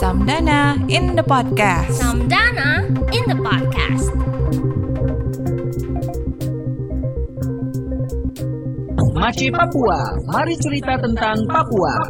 [0.00, 2.00] Samdana in the podcast.
[2.00, 2.80] Samdana
[3.12, 4.08] in the podcast.
[9.16, 12.04] Maci Papua, mari cerita tentang Papua.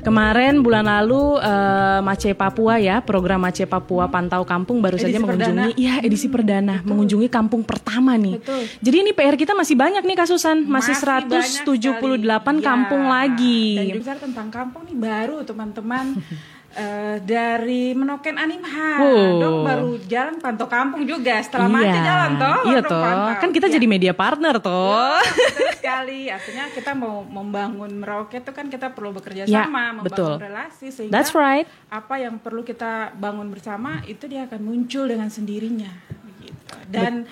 [0.00, 5.18] Kemarin bulan lalu uh, Mace Papua ya, program Mace Papua Pantau Kampung baru Edisi saja
[5.20, 8.40] mengunjungi iya edisi perdana mengunjungi kampung pertama nih.
[8.40, 8.64] Betul.
[8.80, 12.64] Jadi ini PR kita masih banyak nih kasusan, masih, banyak 178 sekali.
[12.64, 13.64] kampung Ya, lagi.
[13.76, 16.16] Dan bicara tentang kampung nih baru teman-teman
[16.72, 18.90] eh, dari Menoken Animha.
[18.98, 19.28] Wow.
[19.38, 22.58] Dok baru jalan pantau kampung juga setelah Mace jalan toh.
[22.66, 22.98] Iya toh.
[22.98, 23.40] pantau.
[23.40, 23.74] Kan kita Ya.
[23.76, 25.16] jadi media partner toh.
[25.18, 26.20] Betul sekali.
[26.26, 30.32] Artinya kita mau membangun Merauke itu kan kita perlu bekerja Ya, sama, membangun betul.
[30.38, 31.66] relasi sehingga That's right.
[31.88, 35.90] apa yang perlu kita bangun bersama itu dia akan muncul dengan sendirinya.
[36.22, 36.74] Begitu.
[36.86, 37.26] Dan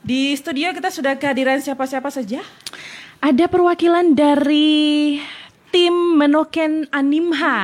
[0.00, 2.42] di studio kita sudah kehadiran siapa-siapa saja?
[3.18, 5.14] Ada perwakilan dari
[5.72, 7.58] tim Menoken Animha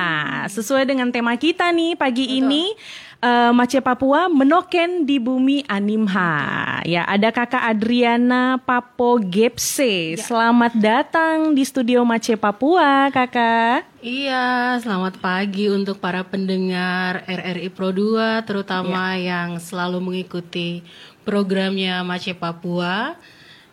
[0.49, 2.73] sesuai dengan tema kita nih pagi ini
[3.21, 6.81] eh, Mace Papua Menoken di bumi Animha.
[6.89, 10.17] Ya, ada Kakak Adriana Papo Gepse.
[10.17, 13.85] Selamat datang di studio Mace Papua, Kakak.
[14.01, 20.81] Iya, selamat pagi untuk para pendengar RRI Pro 2 terutama yang selalu mengikuti
[21.21, 23.13] programnya Mace Papua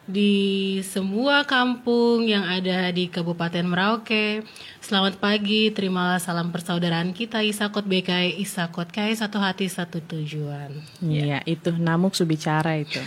[0.06, 4.46] di semua kampung yang ada di Kabupaten Merauke.
[4.78, 10.70] Selamat pagi, terimalah salam persaudaraan kita Isakot BKI Isakot KAI satu hati satu tujuan.
[11.02, 13.02] Iya, itu Namuk Subicara itu.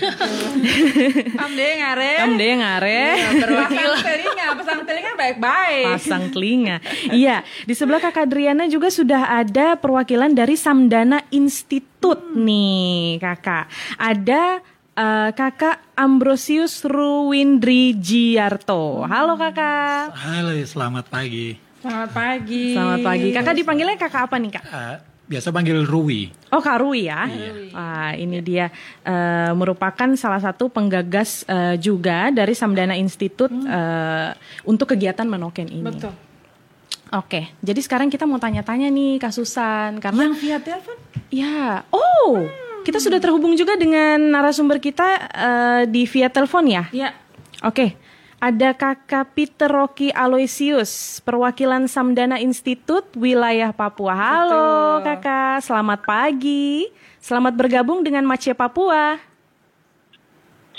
[1.39, 2.13] Amde ngare.
[2.19, 3.03] Kam deh ngare.
[3.47, 5.85] Pasang telinga, pasang telinga baik-baik.
[5.95, 6.77] pasang telinga.
[7.15, 13.71] Iya, di sebelah Kakak Adriana juga sudah ada perwakilan dari Samdana Institute nih, Kakak.
[13.95, 14.59] Ada
[14.99, 19.07] eh, Kakak Ambrosius Ruwindri Jiarto.
[19.07, 20.11] Halo Kakak.
[20.15, 21.55] Halo, selamat pagi.
[21.79, 22.75] Selamat pagi.
[22.75, 23.29] Selamat pagi.
[23.31, 24.63] Kakak dipanggilnya Kakak apa nih, Kak?
[24.67, 24.95] Eh,
[25.31, 26.27] biasa panggil Rui.
[26.51, 27.23] Oh Kak Rui ya.
[27.71, 28.67] Wah, ini dia
[29.07, 34.29] eh, merupakan salah satu penggagas eh, juga dari Samdana Institute eh,
[34.67, 35.87] untuk kegiatan Menoken ini.
[35.87, 36.11] Betul.
[37.09, 40.97] Oke, jadi sekarang kita mau tanya-tanya nih Kak Susan karena Yang via telepon?
[41.33, 42.45] Ya, oh,
[42.83, 46.83] kita sudah terhubung juga dengan narasumber kita eh, di via telepon ya.
[46.95, 47.15] Ya.
[47.59, 47.99] Oke,
[48.39, 54.15] ada Kakak Peter Rocky Aloysius, perwakilan Samdana Institute wilayah Papua.
[54.15, 56.87] Halo Kakak, selamat pagi.
[57.19, 59.19] Selamat bergabung dengan Mace Papua.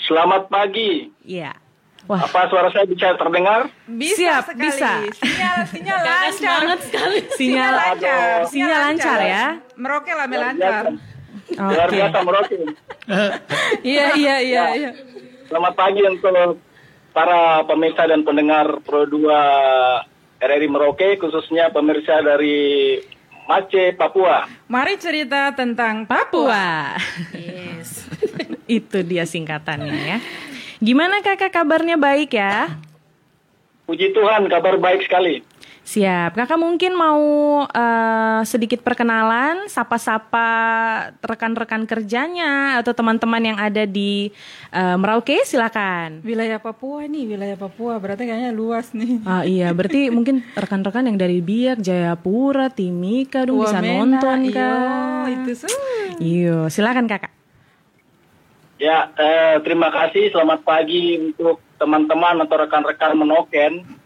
[0.08, 1.12] Selamat pagi.
[1.20, 1.52] Iya.
[2.08, 3.68] Wah, Apa suara saya bisa terdengar?
[3.84, 4.62] Bisa Siap, sekali.
[4.66, 4.90] bisa.
[5.20, 6.60] Sinyal, sinyal lancar.
[6.80, 7.18] Sekali.
[7.36, 8.36] sinyal lancar.
[8.48, 9.44] sinyal lancar ya.
[9.76, 11.74] Merauke lah Luar biasa.
[11.74, 12.56] Luar biasa Merauke.
[13.82, 14.90] Iya, iya, iya, iya.
[15.50, 16.30] Selamat pagi untuk
[17.10, 22.96] para pemirsa dan pendengar Pro 2 RRI Merauke, khususnya pemirsa dari
[23.50, 24.46] Mace, Papua.
[24.70, 26.94] Mari cerita tentang Papua.
[27.34, 28.06] Yes.
[28.70, 30.18] Itu dia singkatannya ya.
[30.78, 32.78] Gimana kakak kabarnya baik ya?
[33.90, 35.42] Puji Tuhan, kabar baik sekali.
[35.90, 36.38] Siap.
[36.38, 37.18] Kakak mungkin mau
[37.66, 40.46] eh, sedikit perkenalan, sapa-sapa
[41.18, 44.30] rekan-rekan kerjanya atau teman-teman yang ada di
[44.70, 46.22] eh, Merauke, silakan.
[46.22, 49.18] wilayah Papua nih, wilayah Papua berarti kayaknya luas nih.
[49.26, 54.54] Ah iya, berarti mungkin rekan-rekan yang dari Biak, Jayapura, Timika dong bisa Wamena, nonton iyo,
[54.54, 55.26] kan.
[55.26, 55.68] itu su.
[56.22, 57.34] Iya, silakan kakak.
[58.78, 60.30] Ya, eh, terima kasih.
[60.30, 63.99] Selamat pagi untuk teman-teman atau rekan-rekan Menoken.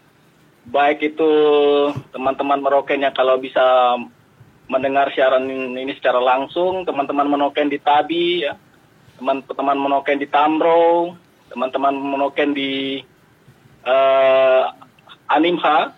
[0.65, 1.31] Baik itu
[2.09, 3.95] teman-teman Meroken yang kalau bisa
[4.65, 8.57] mendengar siaran ini secara langsung, teman-teman Menoken di Tabi, ya.
[9.21, 11.13] teman-teman Menoken di Tamro,
[11.53, 12.97] teman-teman Menoken di
[13.85, 14.63] eh,
[15.29, 15.93] Animha,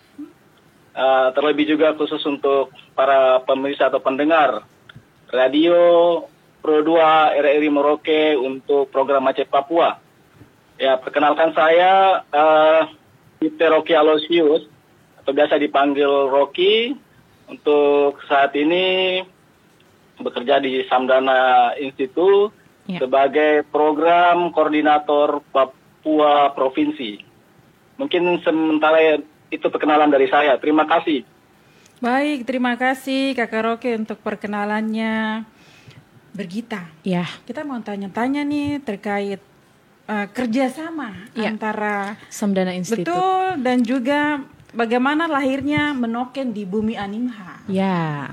[0.97, 4.65] Eh, terlebih juga khusus untuk para pemirsa atau pendengar
[5.29, 5.77] radio
[6.57, 10.01] Pro 2 RRI Merauke untuk program Aceh Papua.
[10.81, 12.81] Ya, perkenalkan saya eh
[13.37, 14.65] Peter Rocky Aloysius
[15.21, 16.93] atau biasa dipanggil Rocky.
[17.47, 19.23] Untuk saat ini
[20.19, 22.51] bekerja di Samdana Institute
[22.87, 23.03] Ya.
[23.03, 27.19] sebagai program koordinator Papua Provinsi.
[27.99, 29.19] Mungkin sementara
[29.51, 30.55] itu perkenalan dari saya.
[30.55, 31.27] Terima kasih.
[31.99, 35.43] Baik, terima kasih Kakak Roke untuk perkenalannya.
[36.31, 39.41] Bergita, Ya, kita mau tanya-tanya nih terkait
[40.07, 41.51] eh, kerjasama Iya.
[41.51, 43.05] antara Samdana Institute.
[43.05, 47.61] betul dan juga bagaimana lahirnya Menoken di bumi Animha.
[47.67, 48.31] Ya.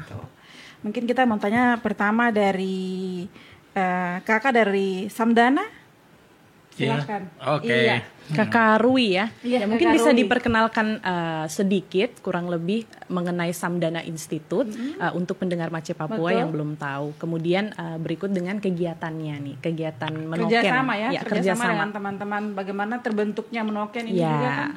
[0.80, 3.26] Mungkin kita mau tanya pertama dari
[3.74, 5.83] eh, kakak dari Samdana.
[6.74, 7.22] Silakan.
[7.54, 7.70] Oke.
[7.70, 8.02] Iya.
[8.24, 9.28] Kakak Rui ya.
[9.40, 10.18] Iya, ya mungkin Kakak bisa Rui.
[10.18, 16.18] diperkenalkan eh, sedikit kurang lebih mengenai Samdana Institute eh, untuk pendengar Mace Papua.
[16.18, 16.34] Betul.
[16.34, 17.14] yang belum tahu.
[17.14, 20.50] Kemudian eh, berikut dengan kegiatannya nih, kegiatan menoken.
[20.50, 21.70] kerjasama ya, Ya, kerjasama kerjasama.
[21.70, 24.30] dengan teman-teman bagaimana terbentuknya menoken ini Ya.
[24.30, 24.70] juga kan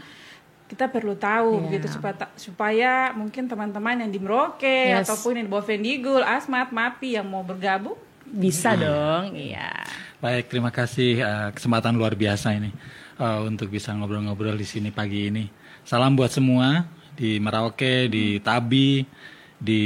[0.67, 1.79] kita perlu tahu Ya.
[1.79, 5.07] gitu supaya supaya mungkin teman-teman yang di Merauke Yes.
[5.07, 7.95] ataupun yang di bawah Vendigul, Asmat, Mapi yang mau bergabung
[8.27, 9.71] Bisa dong, iya.
[10.19, 12.73] Baik, terima kasih eh, kesempatan luar biasa ini
[13.17, 15.45] eh, untuk bisa ngobrol-ngobrol di sini pagi ini.
[15.87, 16.83] Salam buat semua
[17.15, 19.07] di Merauke, di Tabi,
[19.57, 19.81] di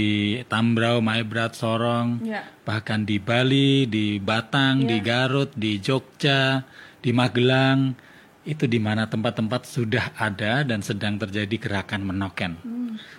[0.50, 2.44] Tambrau, Maibrat, Sorong, Ya.
[2.66, 6.66] bahkan di Bali, di Batang, di Garut, di Jogja,
[7.00, 8.11] di Magelang.
[8.42, 12.58] Itu di mana tempat-tempat sudah ada dan sedang terjadi gerakan menoken.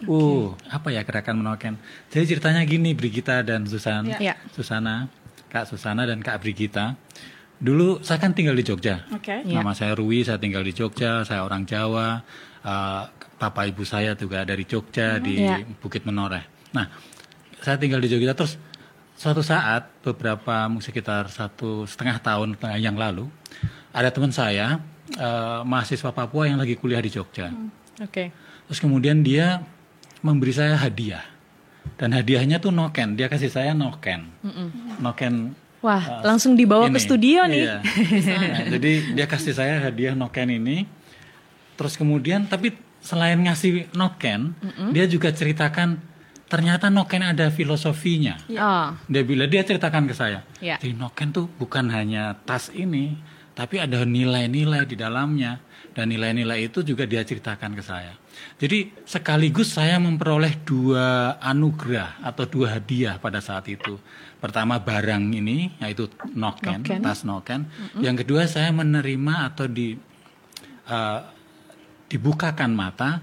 [0.05, 1.79] Uh, apa ya gerakan menoken?
[2.11, 4.35] Jadi ceritanya gini, Brigita dan Susan, Ya.
[4.51, 5.07] Susana,
[5.49, 6.99] Kak Susana dan Kak Brigita.
[7.63, 9.07] Dulu saya kan tinggal di Jogja.
[9.15, 9.47] Oke.
[9.47, 9.63] Ya.
[9.63, 12.27] Nama saya Rui, saya tinggal di Jogja, saya orang Jawa.
[12.63, 13.03] Eh,
[13.43, 15.59] Bapak ibu saya juga dari Jogja di Ya.
[15.83, 16.47] Bukit Menoreh.
[16.75, 16.87] Nah,
[17.63, 18.55] saya tinggal di Jogja terus
[19.19, 23.31] suatu saat beberapa mungkin sekitar satu setengah tahun yang lalu
[23.95, 24.83] ada teman saya
[25.15, 27.53] eh, mahasiswa Papua yang lagi kuliah di Jogja.
[28.01, 28.33] Oke.
[28.69, 29.61] Terus kemudian dia
[30.23, 31.23] memberi saya hadiah.
[31.99, 33.19] Dan hadiahnya tuh noken.
[33.19, 34.31] Dia kasih saya noken.
[35.03, 35.55] Noken.
[35.83, 37.03] Wah, langsung dibawa ke ini.
[37.03, 37.63] studio nih.
[37.67, 37.77] Iya.
[38.43, 40.87] Nah, jadi dia kasih saya hadiah noken ini.
[41.75, 42.71] Terus kemudian tapi
[43.03, 44.55] selain ngasih noken,
[44.95, 45.99] dia juga ceritakan
[46.47, 48.39] ternyata noken ada filosofinya.
[48.61, 50.47] Oh, Dia bilang dia ceritakan ke saya.
[50.63, 50.79] Ya.
[50.79, 53.19] Jadi noken tuh bukan hanya tas ini,
[53.53, 55.61] tapi ada nilai-nilai di dalamnya
[55.93, 58.17] dan nilai-nilai itu juga dia ceritakan ke saya.
[58.57, 64.01] Jadi sekaligus saya memperoleh dua anugerah atau dua hadiah pada saat itu.
[64.41, 67.01] Pertama barang ini yaitu noken, Noken.
[67.05, 67.69] tas noken.
[68.01, 69.95] Yang kedua saya menerima atau di
[70.89, 71.21] eh,
[72.09, 73.21] dibukakan mata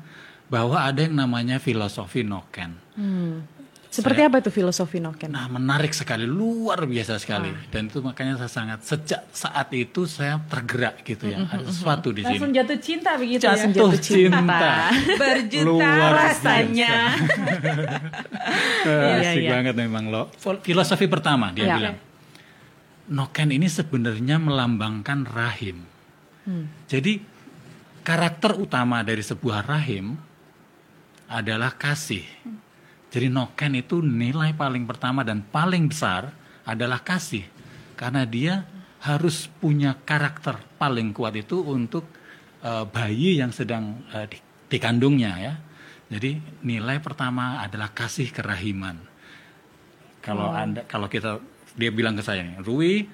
[0.49, 2.77] bahwa ada yang namanya filosofi noken.
[3.99, 5.29] Seperti apa itu filosofi noken?
[5.29, 7.51] Nah, menarik sekali, luar biasa sekali.
[7.67, 11.43] Dan itu makanya saya sangat sejak saat itu saya tergerak gitu ya.
[11.43, 12.57] Ada sesuatu di Langsung sini.
[12.57, 13.77] jatuh cinta begitu Langsung ya.
[13.77, 14.69] jatuh cinta.
[15.21, 16.93] Berjuta Luar rasanya.
[18.79, 19.51] Iya, Asik iya.
[19.53, 20.31] banget memang lo.
[20.63, 21.75] Filosofi pertama dia Iya.
[21.77, 21.97] bilang.
[23.09, 25.81] Noken ini sebenarnya melambangkan rahim.
[26.45, 26.69] Hmm.
[26.85, 27.21] Jadi
[28.01, 30.13] karakter utama dari sebuah rahim
[31.25, 32.25] adalah kasih.
[33.09, 36.29] Jadi noken itu nilai paling pertama dan paling besar
[36.61, 37.41] adalah kasih.
[37.97, 38.69] Karena dia
[39.01, 42.05] harus punya karakter paling kuat itu untuk
[42.61, 45.53] eh, bayi yang sedang eh, di- dikandungnya ya.
[46.09, 48.97] Jadi nilai pertama adalah kasih kerahiman.
[50.21, 51.39] Kalau anda kalau kita
[51.73, 53.07] dia bilang ke saya, Rui,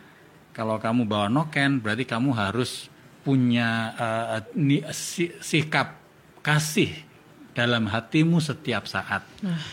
[0.51, 2.91] kalau kamu bawa noken berarti kamu harus
[3.23, 5.95] punya eh, ni- si- sikap
[6.43, 7.04] kasih
[7.55, 9.23] dalam hatimu setiap saat,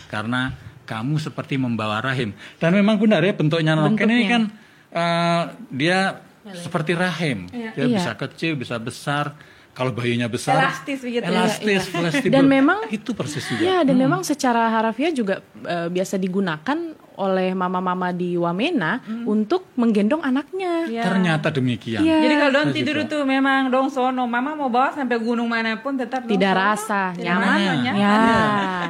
[0.07, 2.31] karena kamu seperti membawa rahim.
[2.57, 4.43] Dan memang benar ya bentuknya noken ini kan
[4.89, 5.99] eh, dia
[6.43, 7.99] seperti rahim, dia Iya.
[7.99, 9.35] bisa kecil, bisa besar.
[9.73, 11.33] Kalau bayinya besar, Elastis begitu ya.
[11.33, 12.29] elastis, fleksibel.
[12.31, 13.61] Dan memang- itu persis juga.
[13.63, 16.77] Ya, dan memang secara harafiah juga eh, biasa digunakan
[17.13, 20.85] oleh mama-mama di Wamena untuk menggendong anaknya.
[20.87, 21.03] Ya.
[21.03, 22.01] Ternyata demikian.
[22.01, 22.17] Iya.
[22.19, 23.05] Jadi kalau dong Saya tidur juga.
[23.05, 26.61] itu memang dong sono, mama mau bawa sampai gunung mana pun tetap Tidak sono.
[26.63, 27.49] rasa, Tidak nyaman.
[27.53, 27.97] rasa, nyaman.
[27.97, 28.17] Ya.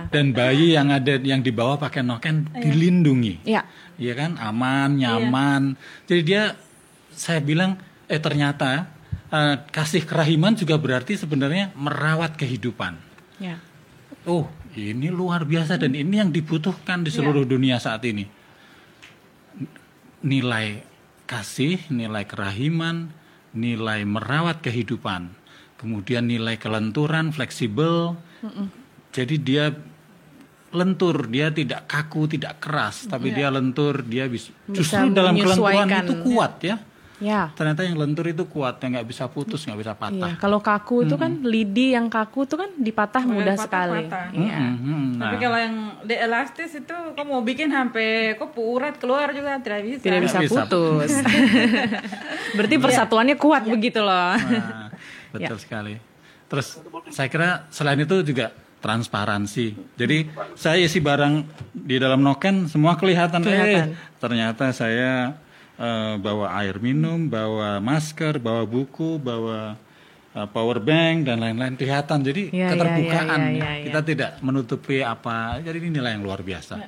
[0.07, 3.44] Dan bayi yang ada yang dibawa pakai noken dilindungi.
[3.44, 3.68] Ya.
[3.95, 5.61] Iya kan, aman, nyaman.
[6.04, 6.56] Jadi dia
[7.09, 7.75] saya bilang
[8.06, 8.87] eh ternyata
[9.33, 12.94] eh, kasih kerahiman juga berarti sebenarnya merawat kehidupan.
[13.42, 13.57] Ya.
[14.30, 14.47] Oh,
[14.78, 18.23] ini luar biasa dan ini yang dibutuhkan di seluruh dunia saat ini.
[20.23, 20.80] Nilai
[21.28, 23.11] kasih, nilai kerahiman,
[23.52, 25.28] nilai merawat kehidupan,
[25.75, 28.16] kemudian nilai kelenturan, fleksibel.
[29.11, 29.75] Jadi dia
[30.73, 35.87] lentur, dia tidak kaku, tidak keras, tapi dia lentur, dia bisa, Bisa justru dalam kelenturan
[36.02, 36.75] itu kuat ya.
[36.80, 36.93] Ya.
[37.56, 40.35] Ternyata yang lentur itu kuat, yang nggak bisa putus, nggak bisa patah.
[40.35, 44.03] Iya, kalau kaku itu kan lidi yang kaku itu kan dipatah mudah patah, sekali.
[44.11, 44.25] patah.
[44.35, 44.59] Iya.
[44.59, 45.42] Mhm, Tapi nah.
[45.42, 50.03] kalau yang de elastis itu kok mau bikin sampai kok urat keluar juga tidak bisa.
[50.03, 51.11] Tidak bisa bisa putus.
[52.59, 54.35] Berarti persatuannya kuat begitu loh.
[54.35, 54.92] Nah,
[55.33, 55.95] betul sekali.
[56.51, 56.77] Terus
[57.09, 58.53] saya kira selain itu juga
[58.83, 59.95] transparansi.
[59.95, 60.27] Jadi
[60.59, 63.39] saya isi barang di dalam noken semua kelihatan.
[63.39, 63.95] Kelihatan.
[63.95, 65.39] Eh, ternyata saya
[65.83, 69.75] eh, bawa air minum, bawa masker, bawa buku, bawa
[70.31, 72.23] eh, power bank dan lain-lain kelihatan.
[72.23, 73.71] Jadi Ya, keterbukaan ya, ya, ya.
[73.78, 75.59] ya, kita tidak menutupi apa.
[75.59, 76.80] Jadi ini nilai yang luar biasa.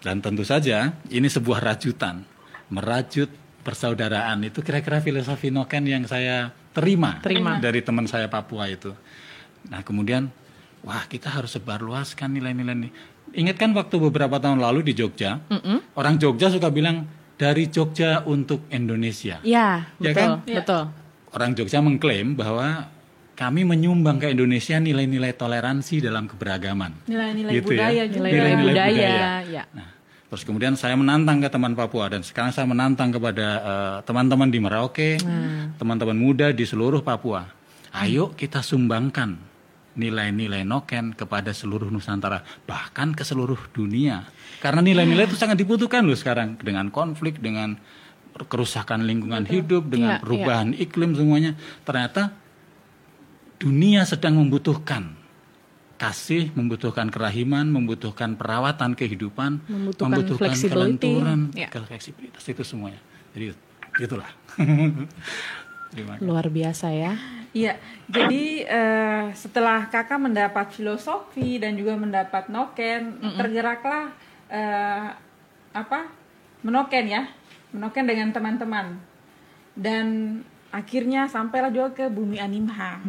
[0.00, 2.24] Dan tentu saja ini sebuah rajutan,
[2.72, 3.28] merajut
[3.60, 7.60] persaudaraan itu kira-kira filosofi Noken yang saya terima, Terima.
[7.60, 8.88] dari teman saya Papua itu.
[9.68, 10.32] Nah kemudian
[10.80, 12.90] wah kita harus sebarluaskan nilai-nilai ini.
[13.30, 15.38] Ingat kan waktu beberapa tahun lalu di Jogja,
[15.92, 17.04] orang Jogja suka bilang
[17.40, 19.40] dari Jogja untuk Indonesia.
[19.40, 20.28] Ya, Ya betul, kan?
[20.44, 20.82] betul.
[21.32, 22.92] Orang Jogja mengklaim bahwa
[23.32, 27.08] kami menyumbang ke Indonesia nilai-nilai toleransi dalam keberagaman.
[27.08, 27.88] Nilai-nilai Gitu ya.
[27.88, 28.26] budaya juga.
[28.28, 29.32] Nilai-nilai budaya, budaya.
[29.48, 29.62] ya.
[29.72, 29.88] Nah,
[30.28, 34.58] terus kemudian saya menantang ke teman Papua dan sekarang saya menantang kepada eh, teman-teman di
[34.60, 35.16] Merauke,
[35.80, 37.48] teman-teman muda di seluruh Papua.
[37.90, 39.34] Ayo kita sumbangkan
[39.98, 44.28] nilai-nilai Noken kepada seluruh Nusantara, bahkan ke seluruh dunia.
[44.62, 47.74] Karena nilai-nilai itu sangat dibutuhkan loh sekarang dengan konflik, dengan
[48.30, 51.58] kerusakan lingkungan hidup, dengan Iya, perubahan iklim semuanya.
[51.82, 52.30] Ternyata
[53.58, 55.18] dunia sedang membutuhkan
[56.00, 60.72] kasih, membutuhkan kerahiman, membutuhkan perawatan kehidupan, Membutuhkan flexibility.
[61.12, 61.68] kelenturan, Ya.
[61.68, 63.02] fleksibilitas itu semuanya.
[63.36, 63.52] Jadi
[64.00, 64.30] itulah.
[66.24, 67.18] Luar biasa ya.
[67.50, 67.74] Iya,
[68.06, 74.14] jadi eh, setelah kakak mendapat filosofi dan juga mendapat noken, tergeraklah
[74.46, 75.08] eh,
[75.74, 76.06] apa
[76.62, 77.26] menoken ya,
[77.74, 79.02] menoken dengan teman-teman
[79.74, 80.06] dan
[80.70, 83.02] akhirnya sampailah juga ke bumi animha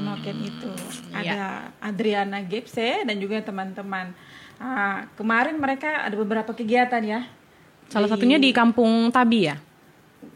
[0.00, 0.72] menoken itu
[1.12, 4.16] ada Adriana Gepse dan juga teman-teman.
[4.56, 7.28] Ah, kemarin mereka ada beberapa kegiatan ya.
[7.92, 9.60] Salah satunya di Kampung Tabi ya.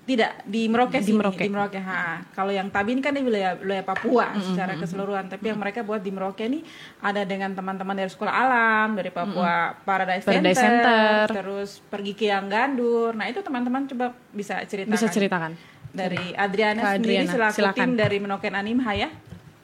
[0.09, 1.45] Tidak di Merauke Di Merauke.
[1.45, 1.77] di Merauke.
[1.85, 2.25] Ha.
[2.33, 6.09] Kalau yang Tabin kan di wilayah wilayah Papua secara keseluruhan, tapi yang mereka buat di
[6.09, 6.65] Merauke ini
[7.05, 11.45] ada dengan teman-teman dari Sekolah Alam, dari Papua Paradise, Paradise Center, Center.
[11.45, 13.13] terus pergi ke yang Gandur.
[13.13, 14.97] Nah, itu teman-teman coba bisa ceritakan.
[14.97, 15.53] Bisa ceritakan.
[15.93, 17.77] Dari Adriana Kak sendiri Adriana, selaku silakan.
[17.77, 19.09] tim dari Menoken Animha ya.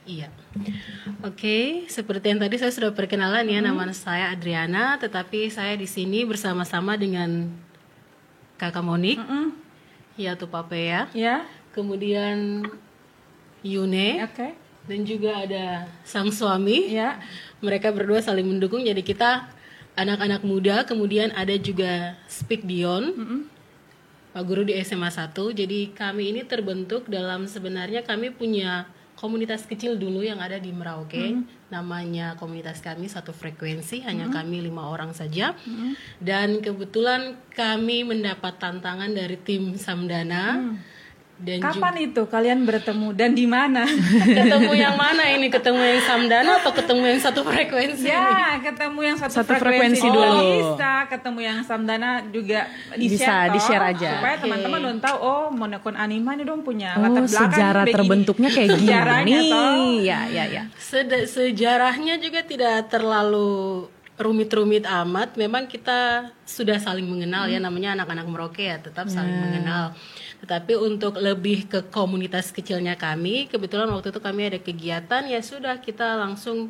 [0.04, 0.28] Iya.
[1.24, 6.28] Oke, seperti yang tadi saya sudah perkenalan ya, nama saya Adriana, tetapi saya di sini
[6.28, 7.48] bersama-sama dengan
[8.60, 9.16] Kakak Monik,
[10.14, 11.42] Yatu Papea, Ya.
[11.74, 12.62] kemudian
[13.64, 14.54] Yune, Oke.
[14.86, 16.92] dan juga ada sang suami.
[16.92, 17.18] Ya.
[17.64, 19.48] Mereka berdua saling mendukung, jadi kita
[19.96, 23.14] anak-anak muda, kemudian ada juga Speak Dion,
[24.34, 25.54] Pak Guru di SMA 1.
[25.54, 31.38] Jadi kami ini terbentuk dalam sebenarnya kami punya komunitas kecil dulu yang ada di Merauke.
[31.70, 35.54] Namanya komunitas kami satu frekuensi, hanya kami lima orang saja.
[36.22, 40.76] Dan kebetulan kami mendapat tantangan dari tim Samdana.
[41.34, 43.82] Dan juga- Kapan itu kalian bertemu dan di mana?
[44.38, 45.50] ketemu yang mana ini?
[45.50, 48.06] Ketemu yang Samdana atau ketemu yang satu frekuensi?
[48.06, 48.14] ini?
[48.14, 50.22] Ya, ketemu yang satu, Satu frekuensi dulu.
[50.22, 50.42] dulu.
[50.72, 54.10] Bisa, ketemu yang Samdana juga di Bisa, share di-share toh, aja.
[54.16, 58.48] Supaya teman-teman dong tahu oh Monokon Anima ini dong punya Oh, latar belakang sejarah terbentuknya
[58.48, 58.80] kayak gini.
[58.80, 59.74] Sejarahnya toh.
[60.00, 60.62] Ya, ya, ya.
[60.76, 65.34] Seda- sejarahnya juga tidak terlalu rumit-rumit amat.
[65.34, 69.98] Memang kita sudah saling mengenal ya namanya anak-anak Merauke ya, tetap saling mengenal.
[70.44, 75.80] Tetapi untuk lebih ke komunitas kecilnya kami, kebetulan waktu itu kami ada kegiatan ya sudah
[75.80, 76.68] kita langsung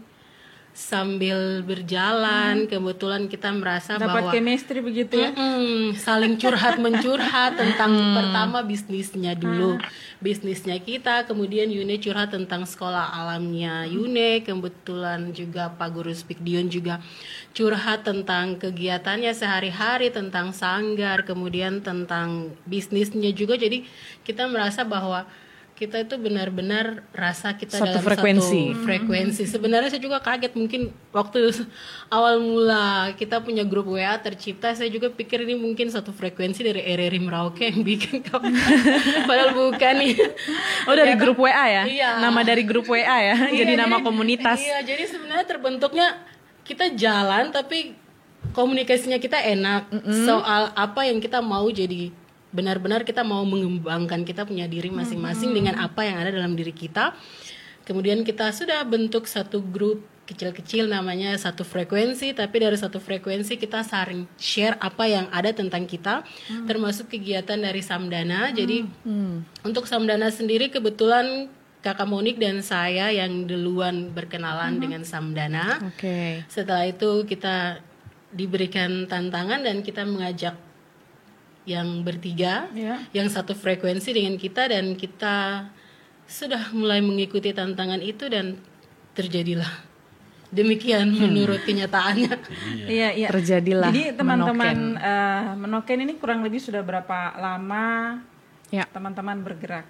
[0.74, 5.30] sambil berjalan, kebetulan kita merasa Dapat bahwa chemistry begitu ya.
[5.30, 9.78] Mm-mm, saling curhat mencurhat tentang pertama bisnisnya dulu
[10.18, 16.66] bisnisnya kita kemudian Yune curhat tentang sekolah alamnya Yune kebetulan juga Pak Guru Speak Dion
[16.66, 16.98] juga
[17.54, 23.54] curhat tentang kegiatannya sehari-hari tentang sanggar kemudian tentang bisnisnya juga.
[23.54, 23.86] Jadi
[24.26, 25.22] kita merasa bahwa
[25.74, 28.62] kita itu benar-benar rasa kita Satu dalam frekuensi.
[28.70, 29.42] satu frekuensi.
[29.42, 31.50] Sebenarnya saya juga kaget mungkin waktu
[32.14, 36.78] awal mula kita punya grup WA tercipta, saya juga pikir ini mungkin satu frekuensi dari
[36.78, 38.22] RRI Merauke yang bikin
[39.28, 40.14] padahal bukan nih.
[40.86, 41.82] Oh, dari Ternyata- grup WA ya?
[41.84, 42.10] Iya.
[42.22, 43.36] Nama dari grup WA ya?
[43.50, 44.62] jadi Iya, nama komunitas.
[44.62, 46.06] Iya, jadi sebenarnya terbentuknya
[46.62, 47.98] kita jalan tapi
[48.54, 49.90] komunikasinya kita enak
[50.22, 52.14] soal apa yang kita mau jadi
[52.54, 57.18] benar-benar kita mau mengembangkan kita punya diri masing-masing dengan apa yang ada dalam diri kita.
[57.84, 63.84] Kemudian kita sudah bentuk satu grup kecil-kecil namanya satu frekuensi tapi dari satu frekuensi kita
[63.84, 66.24] saling share apa yang ada tentang kita
[66.64, 68.48] termasuk kegiatan dari Samdana.
[68.56, 68.88] Jadi
[69.60, 71.52] untuk Samdana sendiri kebetulan
[71.84, 75.84] Kakak Monik dan saya yang duluan berkenalan dengan Samdana.
[75.92, 76.40] Oke.
[76.48, 77.84] Setelah itu kita
[78.32, 80.56] diberikan tantangan dan kita mengajak
[81.64, 83.00] yang bertiga, Ya.
[83.16, 85.68] yang satu frekuensi dengan kita dan kita
[86.24, 88.56] sudah mulai mengikuti tantangan itu dan
[89.16, 89.68] terjadilah
[90.52, 92.32] demikian menurut kenyataannya.
[92.86, 93.28] Iya, iya.
[93.32, 98.20] Terjadilah Jadi teman-teman eh, Menoken ini kurang lebih sudah berapa lama
[98.70, 98.84] Ya.
[98.90, 99.86] teman-teman bergerak?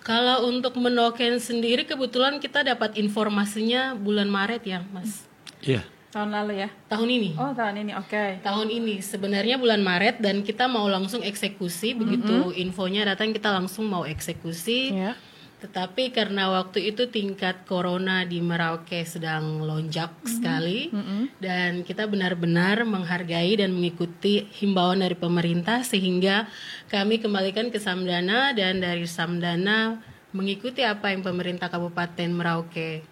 [0.00, 5.28] Kalau untuk menoken sendiri kebetulan kita dapat informasinya bulan Maret ya, Mas.
[5.60, 5.84] Iya.
[6.10, 6.68] Tahun lalu ya.
[6.90, 7.30] tahun ini.
[7.38, 7.92] Oh, tahun ini.
[7.94, 8.42] Oke.
[8.42, 13.86] Tahun ini sebenarnya bulan Maret dan kita mau langsung eksekusi begitu infonya datang kita langsung
[13.86, 14.90] mau eksekusi.
[14.90, 15.14] Ya.
[15.60, 20.88] Tetapi karena waktu itu tingkat corona di Merauke sedang lonjak sekali
[21.36, 26.48] dan kita benar-benar menghargai dan mengikuti himbauan dari pemerintah sehingga
[26.88, 30.00] kami kembalikan ke Samdana dan dari Samdana
[30.32, 33.04] mengikuti apa yang pemerintah Kabupaten Merauke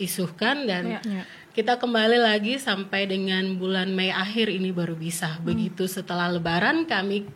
[0.00, 1.22] isuhkan dan Ya.
[1.52, 5.36] Kita kembali lagi sampai dengan bulan Mei akhir ini baru bisa.
[5.44, 7.28] Begitu setelah Lebaran kami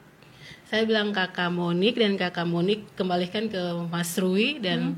[0.66, 3.60] saya bilang kakak Monik dan kakak Monik kembalikan ke
[3.92, 4.96] Mas Rui dan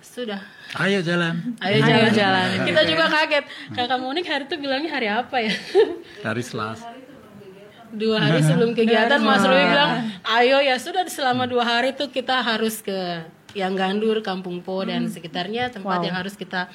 [0.00, 0.40] sudah
[0.78, 1.58] Ayo jalan.
[1.60, 2.10] ayo Ayo jalan.
[2.14, 2.46] jalan.
[2.62, 3.44] Kita juga kaget.
[3.74, 5.52] Kakak Monik hari itu bilangnya hari apa ya?
[6.22, 6.86] Dari Selasa.
[7.90, 12.38] dua hari sebelum kegiatan Mas Rui bilang, ayo ya sudah selama dua hari itu kita
[12.38, 16.70] harus ke yang Gandur, Kampung Po dan sekitarnya tempat yang harus kita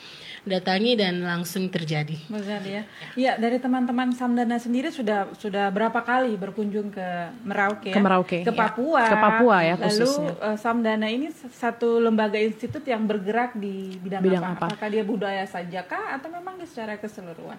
[0.46, 2.14] datangi dan langsung terjadi.
[2.30, 2.84] Terjadi ya.
[3.18, 7.08] Iya, dari teman-teman Samdana sendiri sudah sudah berapa kali berkunjung ke
[7.42, 7.90] Merauke?
[7.90, 7.96] ya?
[7.98, 8.56] Ke Merauke, ke ya.
[8.56, 9.04] Papua.
[9.04, 10.30] Ke Papua ya, Lalu khususnya.
[10.38, 14.54] eh, Samdana ini satu lembaga institut yang bergerak di bidang, Bidang apa?
[14.56, 14.66] apa?
[14.72, 17.58] Apakah dia budaya saja kah atau memang secara keseluruhan?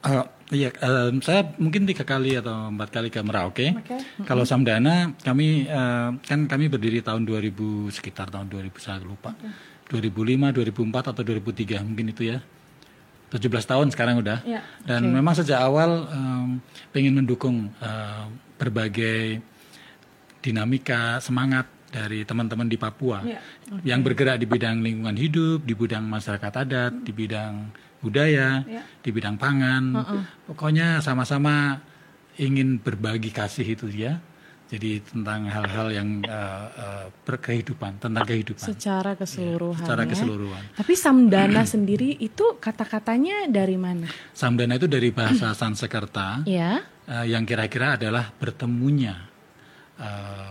[0.00, 0.24] Eh,
[0.56, 3.76] iya, eh, saya mungkin tiga kali atau empat kali ke Merauke.
[3.76, 4.00] Oke.
[4.24, 7.54] Kalau Samdana, kami eh, kan kami berdiri tahun 2000
[7.92, 9.36] sekitar tahun 2000 saya lupa.
[9.90, 12.38] 2005, 2004 atau 2003 mungkin itu ya.
[13.30, 14.42] 17 tahun sekarang udah.
[14.42, 16.58] Ya, Dan memang sejak awal em,
[16.90, 18.24] pengen mendukung eh,
[18.58, 19.38] berbagai
[20.42, 23.42] dinamika semangat dari teman-teman di Papua Ya,
[23.82, 27.70] yang bergerak di bidang lingkungan hidup, di bidang masyarakat adat, di bidang
[28.00, 28.82] budaya, Ya.
[29.02, 29.94] di bidang pangan.
[30.46, 31.82] Pokoknya sama-sama
[32.38, 34.22] ingin berbagi kasih itu ya.
[34.70, 39.82] Jadi tentang hal-hal yang eh, eh, berkehidupan, tentang kehidupan Secara keseluruhan.
[39.82, 40.08] secara ya.
[40.08, 40.62] keseluruhan.
[40.78, 44.06] Tapi Samdana sendiri itu kata-katanya dari mana?
[44.30, 46.86] Samdana itu dari bahasa Sanskerta Ya.
[47.04, 49.18] eh, yang kira-kira adalah bertemunya,
[49.98, 50.50] eh,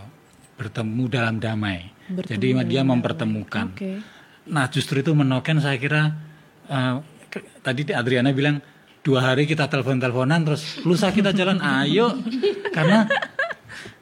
[0.54, 1.88] bertemu dalam damai.
[2.10, 3.72] Jadi dia mempertemukan.
[3.72, 4.04] Oke.
[4.50, 6.12] Nah justru itu menoken saya kira
[6.66, 6.94] eh,
[7.26, 8.60] ke- tadi Adriana bilang
[9.00, 12.20] dua hari kita telepon-teleponan terus lusa kita jalan ayo
[12.68, 13.08] karena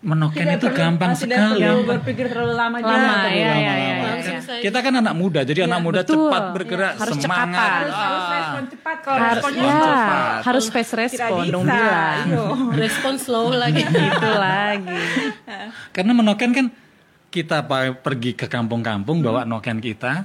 [0.01, 1.59] menoken itu gampang Tidak sekali.
[1.59, 3.29] perlu berpikir terlalu lama, Lama, juga.
[3.29, 4.63] ya, ya, ya, Langsung Kan saja.
[4.63, 6.31] Kita kan anak muda, jadi anak muda betul.
[6.31, 7.51] cepat bergerak, Harus semangat.
[7.51, 7.83] cekatan.
[7.83, 8.31] Harus, harus Ah.
[8.31, 10.39] respon cepat kalau Harus responnya ya, cepat.
[10.41, 11.75] harus fast tidak respon dong bisa.
[11.75, 12.25] bilang.
[12.25, 12.45] Iyo.
[12.73, 13.83] Respon slow lagi.
[13.83, 15.01] Itu lagi.
[15.91, 16.67] Karena menoken kan
[17.29, 17.59] kita
[17.99, 20.25] pergi ke kampung-kampung bawa noken kita,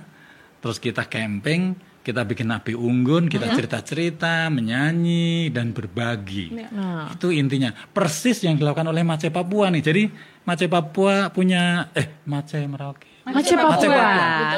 [0.60, 1.74] terus kita camping,
[2.04, 6.52] kita bikin api unggun, kita cerita-cerita, menyanyi dan berbagi.
[6.52, 7.72] Nah, Itu intinya.
[7.72, 9.80] Persis yang dilakukan oleh Mace Papua nih.
[9.80, 10.04] Jadi
[10.44, 13.08] Mace Papua punya eh Mace Merauke.
[13.24, 14.04] Mace Papua.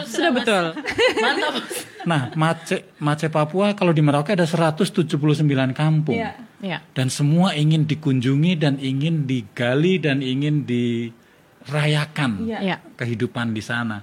[0.01, 0.65] Betul, Sudah betul.
[1.23, 1.53] Mantap.
[2.09, 5.05] Nah, Mace Mace Papua kalau di Merauke ada 179
[5.77, 6.17] kampung.
[6.17, 6.33] Iya.
[6.65, 6.81] Ya.
[6.97, 12.59] Dan semua ingin dikunjungi dan ingin digali dan ingin dirayakan Iya.
[12.73, 12.77] Ya.
[12.97, 14.01] kehidupan di sana.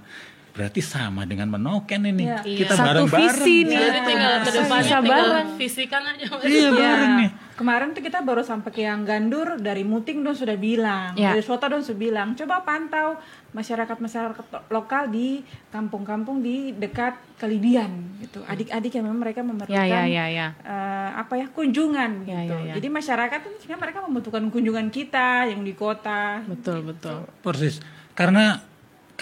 [0.53, 2.29] Berarti sama dengan menoken ini.
[2.29, 2.45] Iya.
[2.45, 3.41] Kita Satu bareng-bareng.
[3.41, 3.79] visi nih.
[3.79, 5.49] Jadi tinggal ke depannya bareng.
[5.57, 6.25] fisikan aja.
[6.38, 7.31] Iya, bareng nih.
[7.53, 11.33] Kemarin tuh kita baru sampai ke yang Gandur dari Muting dong sudah bilang, Ya.
[11.33, 13.17] dari Sota dong sudah bilang, coba pantau
[13.53, 19.85] masyarakat masyarakat lokal di kampung-kampung di dekat Kalidian gitu, adik-adik yang memang mereka memerlukan Ya,
[19.85, 20.47] ya, ya, ya.
[20.59, 22.55] eh, apa ya kunjungan Ya, gitu.
[22.57, 22.75] ya, ya.
[22.77, 26.41] Jadi masyarakat tuh sebenarnya mereka membutuhkan kunjungan kita yang di kota.
[26.45, 27.27] Betul, betul.
[27.41, 27.83] Persis.
[28.12, 28.62] Karena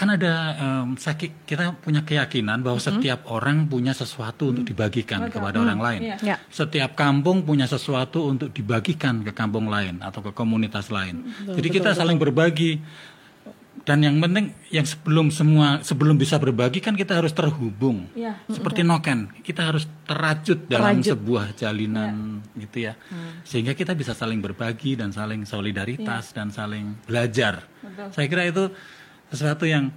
[0.01, 5.61] kan ada em, saki- kita punya keyakinan bahwa setiap orang punya sesuatu untuk dibagikan kepada
[5.61, 6.01] orang lain.
[6.09, 6.17] Iya.
[6.25, 6.35] Ya.
[6.49, 11.29] Setiap kampung punya sesuatu untuk dibagikan ke kampung lain atau ke komunitas lain.
[11.45, 12.81] Jadi kita saling berbagi.
[13.81, 18.05] Dan yang penting yang sebelum semua sebelum bisa berbagi kan kita harus terhubung.
[18.13, 18.37] Iya.
[18.45, 21.17] Seperti noken, kita harus terajut dalam Terajut.
[21.17, 22.93] sebuah jalinan gitu ya.
[23.41, 27.65] Sehingga kita bisa saling berbagi dan saling solidaritas dan saling belajar.
[28.13, 28.69] Saya kira itu
[29.31, 29.89] sesuatu yang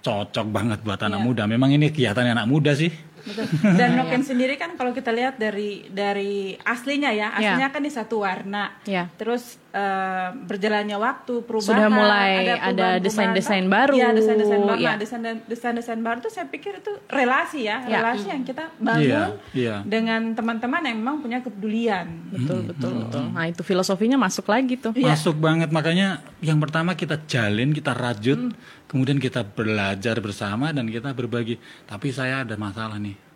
[0.00, 1.44] cocok banget buat anak muda.
[1.44, 2.88] Memang ini kegiatan anak muda sih.
[3.18, 3.44] Betul.
[3.76, 7.58] Dan Noken sendiri kan kalau kita lihat dari dari aslinya ya, Ya.
[7.58, 8.78] aslinya kan di satu warna.
[8.88, 9.10] Ya.
[9.20, 13.92] Terus eh, berjalannya waktu, perubahan, Sudah mulai ada desain-desain baru.
[13.94, 14.80] Iya, desain-desain baru.
[14.80, 14.88] Ya.
[14.88, 18.00] Nah, desain- desain-desain baru tuh saya pikir itu relasi ya, Ya.
[18.00, 19.76] relasi yang kita bangun Iya, iya.
[19.84, 22.08] dengan teman-teman yang memang punya kepedulian.
[22.32, 23.22] Betul, betul, betul.
[23.28, 24.96] Nah, itu filosofinya masuk lagi tuh.
[24.96, 28.56] Masuk banget makanya yang pertama kita jalin, kita rajut,
[28.88, 31.60] kemudian kita belajar bersama dan kita berbagi.
[31.84, 33.27] Tapi saya ada masalah nih.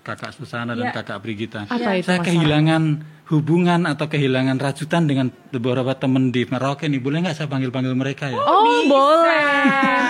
[0.00, 0.92] Kakak Susana dan Ya.
[0.92, 1.64] Kakak Brigita.
[1.64, 2.26] Apa itu saya masalah?
[2.26, 2.82] kehilangan
[3.26, 7.94] hubungan atau kehilangan rajutan dengan beberapa teman di Merauke nih boleh nggak saya panggil panggil
[7.94, 9.44] mereka ya Oh, boleh.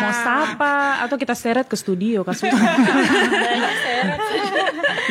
[0.00, 2.48] Mau sapa atau kita seret ke studio kasus.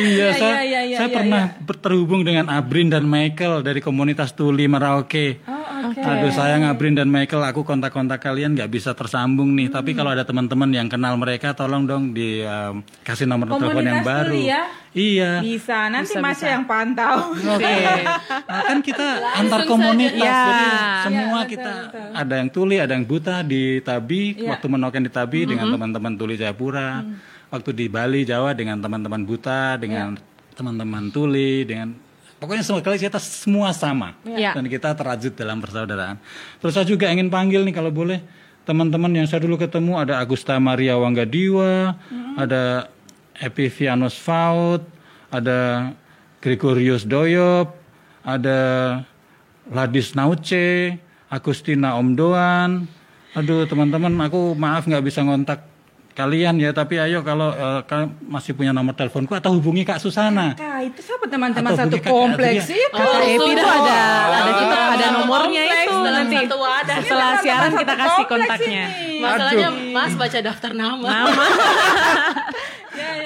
[0.00, 3.78] iya saya iya, iya, iya, saya iya, pernah ber- terhubung dengan Abrin dan Michael dari
[3.78, 9.56] komunitas Tuli Merauke Oh, Aduh sayang Abrin dan Michael aku kontak-kontak kalian nggak bisa tersambung
[9.56, 9.72] nih.
[9.72, 14.02] Tapi kalau ada teman-teman yang kenal mereka tolong dong di um, kasih nomor telepon yang
[14.04, 14.36] baru.
[14.36, 14.62] ya?
[14.92, 15.38] iya.
[15.40, 17.32] Bisa, nanti Masya yang pantau.
[17.34, 17.76] Oke.
[18.50, 19.06] Nah, kan kita
[19.38, 20.42] antar komunitas, Ya.
[20.42, 20.66] jadi
[21.06, 21.72] semua kita
[22.10, 26.34] ada yang tuli, ada yang buta di Tabi, waktu menoken di Tabi dengan teman-teman tuli
[26.34, 27.06] Jayapura,
[27.46, 30.18] waktu di Bali Jawa dengan teman-teman buta, dengan
[30.58, 31.94] teman-teman tuli, dengan
[32.40, 34.56] pokoknya semua kali kita semua sama Ya.
[34.56, 36.16] dan kita terajut dalam persaudaraan.
[36.58, 38.18] Terus saya juga ingin panggil nih kalau boleh
[38.64, 41.94] teman-teman yang saya dulu ketemu ada Agusta Maria Wanggadiwa,
[42.34, 42.88] ada
[43.36, 44.82] Epivianus Faut,
[45.28, 45.92] ada
[46.40, 47.76] Gregorius Doyop,
[48.24, 48.58] ada
[49.70, 50.98] Ladis Nauce,
[51.30, 52.88] Agustina Omdoan.
[53.38, 55.69] Aduh teman-teman, aku maaf nggak bisa ngontak
[56.12, 60.52] kalian ya, tapi ayo kalau eh, kalian masih punya nomor teleponku atau hubungi Kak Susana.
[60.52, 62.82] Kak, itu siapa teman-teman satu kompleks sih?
[62.90, 66.36] Kata Epi itu ada ada kita ada nomornya Kompleks itu dalam nanti.
[66.36, 66.96] satu wadah.
[67.00, 68.84] Setelah siaran kita kasih kontaknya.
[69.18, 71.06] Masalahnya Mas baca daftar nama.
[71.06, 71.44] Nama.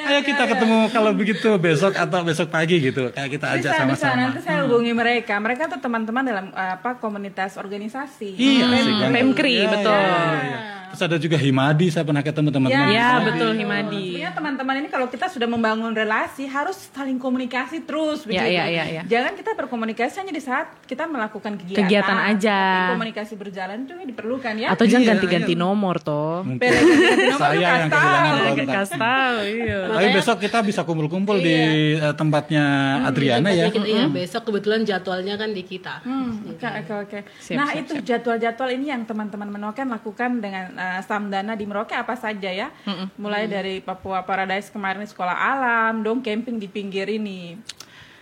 [0.04, 4.28] ayo kita ketemu kalau begitu besok atau besok pagi gitu, kayak kita ajak sama-sama.
[4.28, 5.40] Nanti saya hubungi mereka.
[5.40, 8.36] Mereka tuh teman-teman dalam eh, apa komunitas organisasi.
[8.36, 9.10] Iya, banget.
[9.10, 9.96] Pemkri, Iya, betul.
[9.96, 10.58] iya, iya.
[10.94, 12.86] Terus ada juga Himadi, saya pernah ketemu teman-teman.
[12.88, 13.26] Ya, Himadi.
[13.26, 14.04] betul Himadi.
[14.06, 18.46] Sebenarnya teman-teman ini kalau kita sudah membangun relasi harus saling komunikasi terus begitu.
[18.46, 19.02] iya, iya, iya.
[19.02, 21.82] Jangan kita berkomunikasi hanya di saat kita melakukan kegiatan.
[21.82, 22.58] Kegiatan aja.
[22.62, 24.68] Tapi komunikasi berjalan itu diperlukan ya.
[24.70, 26.46] Atau jangan Iya, ganti-ganti nomor toh.
[26.46, 28.88] Mungkin Nomor saya yang kehilangan Kasih kontak.
[28.94, 29.78] tahu, iya.
[29.90, 31.56] Tapi besok kita bisa kumpul-kumpul di
[31.96, 32.64] eh, tempatnya
[33.02, 33.66] Adriana ya.
[33.66, 36.00] Kita- Iya, besok kebetulan jadwalnya kan di kita.
[36.02, 37.18] Hmm, oke oke oke.
[37.36, 41.92] Siap, Nah siap, itu jadwal-jadwal ini yang teman-teman Menoken lakukan dengan eh, Samdana di Merauke
[41.92, 42.68] apa saja ya?
[43.14, 47.56] Mulai dari Papua Paradise kemarin sekolah alam, dong camping di pinggir ini,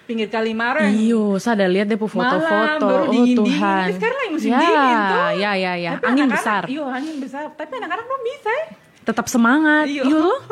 [0.02, 0.92] pinggir Kalimaring.
[0.92, 2.46] Iyo, saya ada lihat deh foto-foto.
[2.80, 3.38] baru Oh dingin-dingin.
[3.58, 3.84] Tuhan.
[3.84, 5.28] Ini sekarang lagi musim ya, dingin tuh.
[5.34, 5.90] Ya, ya, ya.
[5.92, 6.62] Tapi Angin anak-anak- besar.
[6.64, 7.42] Iya angin besar.
[7.52, 8.64] Tapi anak-anak belum bisa ya.
[9.02, 9.84] Tetap semangat.
[9.86, 10.02] Iya.
[10.04, 10.38] Iyo tuh.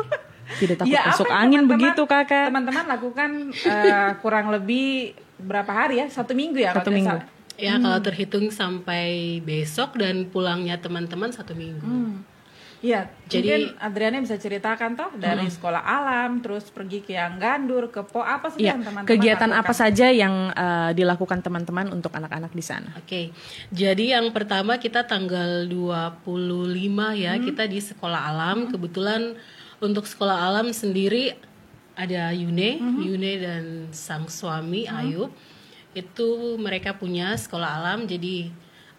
[0.51, 2.45] Tidak takut Ya, masuk angin teman-teman- begitu kakak.
[2.47, 4.87] Teman-teman lakukan eh, kurang lebih
[5.37, 6.05] berapa hari ya?
[6.07, 6.75] Satu minggu ya?
[6.75, 7.07] Satu minggu.
[7.07, 7.25] salah.
[7.61, 12.25] Ya kalau terhitung sampai besok dan pulangnya teman-teman satu minggu.
[12.81, 17.93] Iya, Jadi- mungkin Adriana bisa ceritakan toh dari sekolah alam, terus pergi ke yang Gandur,
[17.93, 19.61] ke Po apa sih Ya, yang teman-teman kegiatan lakukan?
[19.61, 22.89] apa saja yang eh, dilakukan teman-teman untuk anak-anak di sana?
[22.97, 23.29] Oke,
[23.69, 26.25] jadi yang pertama kita tanggal 25
[27.13, 28.65] ya kita di sekolah alam.
[28.67, 29.37] Kebetulan
[29.77, 31.37] untuk sekolah alam sendiri
[31.93, 35.29] ada Yune, Yune dan sang suami Ayub.
[35.91, 38.07] Itu mereka punya sekolah alam.
[38.07, 38.51] Jadi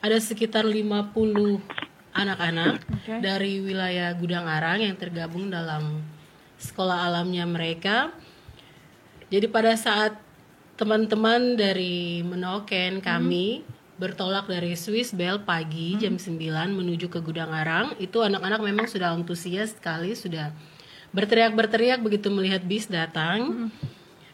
[0.03, 1.13] ada sekitar 50
[2.13, 2.85] anak-anak
[3.25, 6.05] dari wilayah Gudang Arang yang tergabung dalam
[6.61, 8.13] sekolah alamnya mereka.
[9.33, 10.21] Jadi pada saat
[10.77, 13.65] teman-teman dari Menoken kami
[13.97, 16.37] bertolak dari Swiss Bell pagi jam 9
[16.75, 20.51] menuju ke Gudang Arang, itu anak-anak memang sudah antusias sekali, sudah
[21.15, 23.71] berteriak-berteriak begitu melihat bis datang.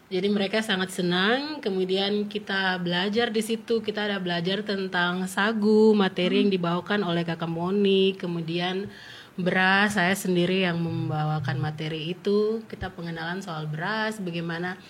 [0.09, 1.61] Jadi mereka sangat senang.
[1.61, 3.77] Kemudian kita belajar di situ.
[3.85, 8.17] Kita ada belajar tentang sagu, materi yang dibawakan oleh Kakak Moni.
[8.17, 8.89] Kemudian
[9.37, 12.65] beras, saya sendiri yang membawakan materi itu.
[12.65, 14.81] Kita pengenalan soal beras, bagaimana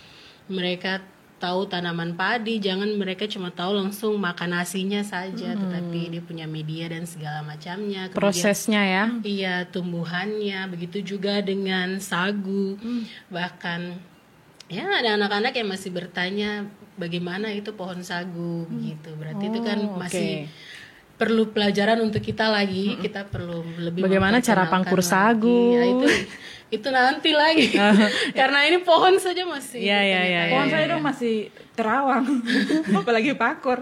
[0.47, 1.03] mereka
[1.35, 2.63] tahu tanaman padi.
[2.63, 8.07] Jangan mereka cuma tahu langsung makan nasinya saja, tetapi dia punya media dan segala macamnya.
[8.07, 9.03] Kemudian- Prosesnya ya.
[9.19, 12.79] Iya, tumbuhannya begitu juga dengan sagu.
[13.27, 13.81] Bahkan
[14.69, 16.63] ya ada anak-anak yang masih bertanya
[16.95, 19.09] bagaimana itu pohon sagu gitu.
[19.15, 20.53] Berarti itu kan Oh, masih oke.
[21.15, 22.95] perlu pelajaran untuk kita lagi.
[22.95, 25.09] Kita perlu lebih Bagaimana cara pangkur lagi.
[25.09, 25.59] sagu?
[25.73, 26.05] Ya, itu
[26.69, 27.73] itu nanti lagi.
[28.39, 31.35] Karena ini pohon saja masih Iya, iya, iya, Pohon saya dong masih
[31.73, 32.29] terawang,
[32.93, 33.81] apalagi pakur.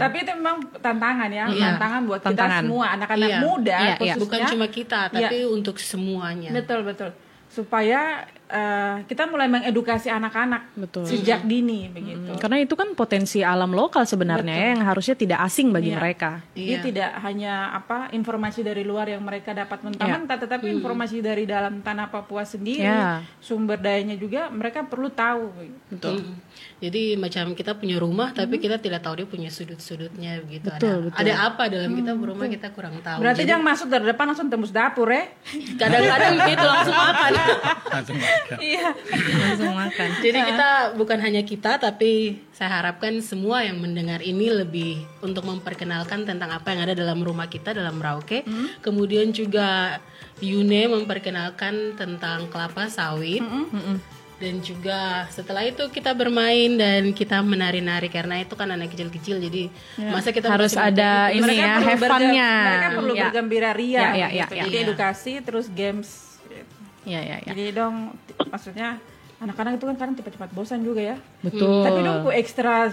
[0.00, 1.76] Tapi itu memang tantangan ya, Iya.
[1.76, 2.62] tantangan buat Tantangan.
[2.62, 3.38] kita semua anak-anak Iya.
[3.42, 4.14] muda Iya, iya.
[4.16, 4.48] bukan khususnya.
[4.48, 6.50] cuma kita, tapi untuk semuanya.
[6.50, 7.12] Betul betul.
[7.46, 11.08] Supaya eh, kita mulai mengedukasi anak-anak Betul.
[11.08, 12.36] sejak dini begitu.
[12.36, 15.98] Karena itu kan potensi alam lokal sebenarnya ya, yang harusnya tidak asing bagi Iya.
[15.98, 16.30] mereka.
[16.52, 16.78] Iya.
[16.82, 20.76] tidak hanya apa informasi dari luar yang mereka dapat mentah-mentah, tetapi Hmm.
[20.78, 23.24] informasi dari dalam tanah Papua sendiri, Ya.
[23.40, 25.48] sumber dayanya juga mereka perlu tahu.
[25.88, 26.20] Betul.
[26.20, 26.51] Mm.
[26.82, 30.66] Jadi macam kita punya rumah tapi kita tidak tahu dia punya sudut-sudutnya begitu.
[30.66, 31.20] Betul, ada, betul.
[31.22, 33.22] ada apa dalam kita berumah kita kurang tahu.
[33.22, 35.30] Berarti Jadi jangan masuk dari depan langsung tembus dapur ya.
[35.80, 37.30] kadang-kadang gitu langsung makan.
[37.92, 38.16] Langsung.
[38.58, 38.88] Iya.
[39.14, 40.08] Langsung makan.
[40.18, 40.68] Jadi kita
[40.98, 46.74] bukan hanya kita tapi saya harapkan semua yang mendengar ini lebih untuk memperkenalkan tentang apa
[46.74, 48.42] yang ada dalam rumah kita dalam Merauke.
[48.82, 50.02] Kemudian juga
[50.42, 53.38] Yune memperkenalkan tentang kelapa sawit.
[54.42, 59.70] Dan juga setelah itu kita bermain dan kita menari-nari karena itu kan anak kecil-kecil jadi
[60.10, 62.50] masa kita Harus ada muda, ini Mereka ya, have fun-nya.
[62.66, 63.22] Mereka perlu Ya.
[63.30, 63.94] bergembira ria.
[63.94, 64.54] Ya, ya, ya, gitu.
[64.58, 64.62] ya.
[64.66, 64.84] Jadi Iya.
[64.90, 66.08] edukasi terus games.
[67.06, 67.54] Ya, ya, ya.
[67.54, 68.18] Jadi dong
[68.50, 68.98] maksudnya
[69.38, 71.16] anak-anak itu kan kadang cepat-cepat bosan juga ya.
[71.38, 71.86] Betul.
[71.86, 72.90] Tapi dong ku ekstra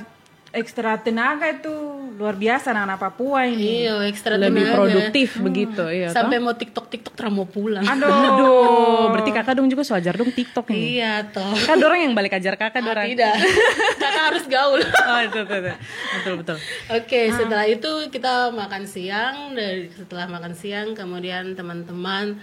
[0.50, 1.72] ekstra tenaga itu
[2.18, 3.86] luar biasa anak-anak Papua ini.
[3.86, 4.76] Iya, ekstra lebih tenaga.
[4.76, 6.10] produktif begitu, iya.
[6.10, 6.16] toh?
[6.16, 7.80] Sampai mau TikTok TikTok terus mau pulang.
[7.80, 8.10] Aduh.
[8.10, 10.84] Aduh, berarti kakak dong juga sewajar dong TikTok nih.
[10.98, 11.54] Iya toh.
[11.56, 13.06] Kakak dorang yang balik ajar kakak Ah, dorang.
[13.08, 13.34] tidak.
[14.04, 14.82] Kakak harus gaul.
[14.82, 15.74] Oh, itu, itu, itu.
[16.12, 16.58] Betul, betul.
[16.90, 19.36] Oke, setelah itu kita makan siang.
[19.54, 22.40] Dari setelah makan siang, kemudian teman-teman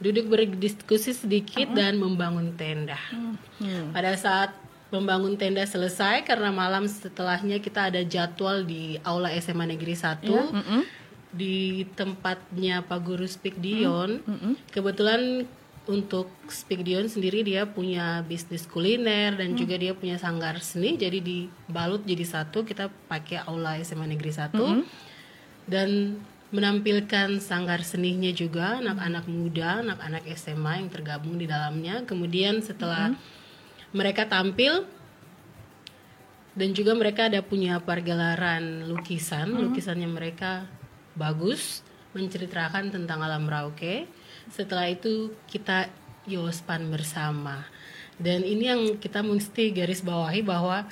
[0.00, 2.96] duduk berdiskusi sedikit dan membangun tenda.
[3.92, 4.50] Pada saat
[4.90, 10.26] membangun tenda selesai, karena malam setelahnya kita ada jadwal di aula SMA Negeri 1
[11.30, 14.18] di tempatnya Pak Guru Speak Dion.
[14.74, 15.46] Kebetulan
[15.86, 20.98] untuk Speak Dion sendiri dia punya bisnis kuliner dan juga dia punya sanggar seni.
[20.98, 24.58] Jadi dibalut jadi satu kita pakai aula SMA Negeri 1
[25.70, 26.18] dan
[26.50, 32.02] menampilkan sanggar seninya juga anak-anak muda, anak-anak SMA yang tergabung di dalamnya.
[32.02, 33.14] Kemudian setelah
[33.90, 34.86] mereka tampil
[36.54, 40.66] dan juga mereka ada punya pergelaran lukisan, lukisannya mereka
[41.14, 44.10] bagus menceritakan tentang alam Merauke.
[44.50, 45.86] Setelah itu kita
[46.26, 47.62] yospan bersama.
[48.20, 50.84] Dan ini yang kita mesti garis bawahi bahwa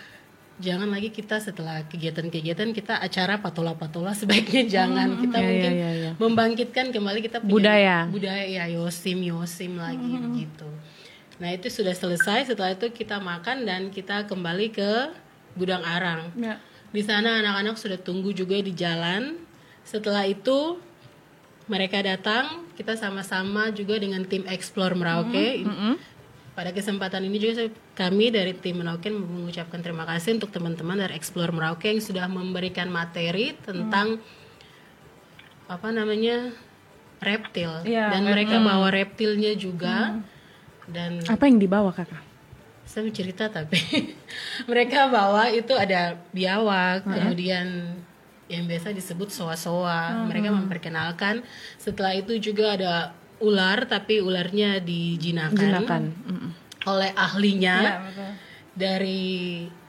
[0.59, 5.91] jangan lagi kita setelah kegiatan-kegiatan kita acara patola-patola sebaiknya jangan kita Iya, mungkin iya, iya,
[5.95, 6.11] iya.
[6.19, 7.99] membangkitkan kembali kita punya Budaya.
[8.11, 10.67] budaya ya yosim yosim lagi begitu.
[11.39, 12.51] Nah itu sudah selesai.
[12.51, 14.91] Setelah itu kita makan dan kita kembali ke
[15.55, 16.31] gudang arang.
[16.39, 16.59] Ya.
[16.91, 19.39] Di sana anak-anak sudah tunggu juga di jalan.
[19.87, 20.79] Setelah itu
[21.69, 25.65] mereka datang, kita sama-sama juga dengan tim Explore Merauke.
[26.59, 31.55] Pada kesempatan ini juga kami dari tim Merauke mengucapkan terima kasih untuk teman-teman dari Explore
[31.55, 34.19] Merauke yang sudah memberikan materi tentang
[35.69, 36.51] apa namanya
[37.21, 40.19] reptil Iya, dan mereka bawa reptilnya juga
[40.89, 42.25] dan Apa yang dibawa kakak?
[42.83, 43.77] saya mau cerita tapi
[44.71, 47.93] mereka bawa itu ada biawak kemudian
[48.49, 50.25] yang biasa disebut soa-soa.
[50.25, 51.45] Mereka memperkenalkan.
[51.77, 52.93] Setelah itu juga ada
[53.39, 56.03] ular tapi ularnya dijinakan, Jinakan.
[56.89, 58.31] Oleh ahlinya Ya, betul.
[58.73, 59.23] dari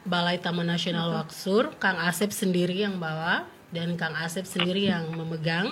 [0.04, 5.72] Balai Taman Nasional Waksur Kang Asep sendiri yang bawa dan Kang Asep sendiri yang memegang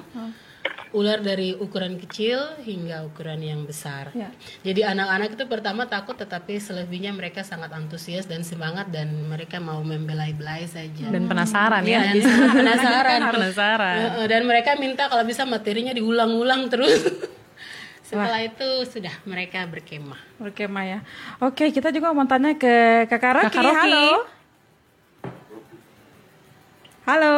[0.96, 4.12] ular dari ukuran kecil hingga ukuran yang besar.
[4.16, 4.32] Ya.
[4.64, 9.84] Jadi anak-anak itu pertama takut tetapi selebihnya mereka sangat antusias dan semangat dan mereka mau
[9.84, 11.12] membelai-belai saja.
[11.12, 12.16] Dan penasaran ya.
[12.16, 12.24] Dan
[12.64, 13.20] penasaran.
[13.36, 13.98] penasaran.
[14.00, 17.04] Heeh, Dan mereka minta kalau bisa materinya diulang-ulang terus.
[18.08, 20.40] Setelah itu sudah mereka berkemah.
[20.40, 21.00] Berkemah ya.
[21.44, 23.48] Oke, kita juga mau tanya ke Kakak Rocky.
[23.52, 23.84] Kakak Rocky.
[23.84, 24.08] Halo.
[27.04, 27.38] Halo.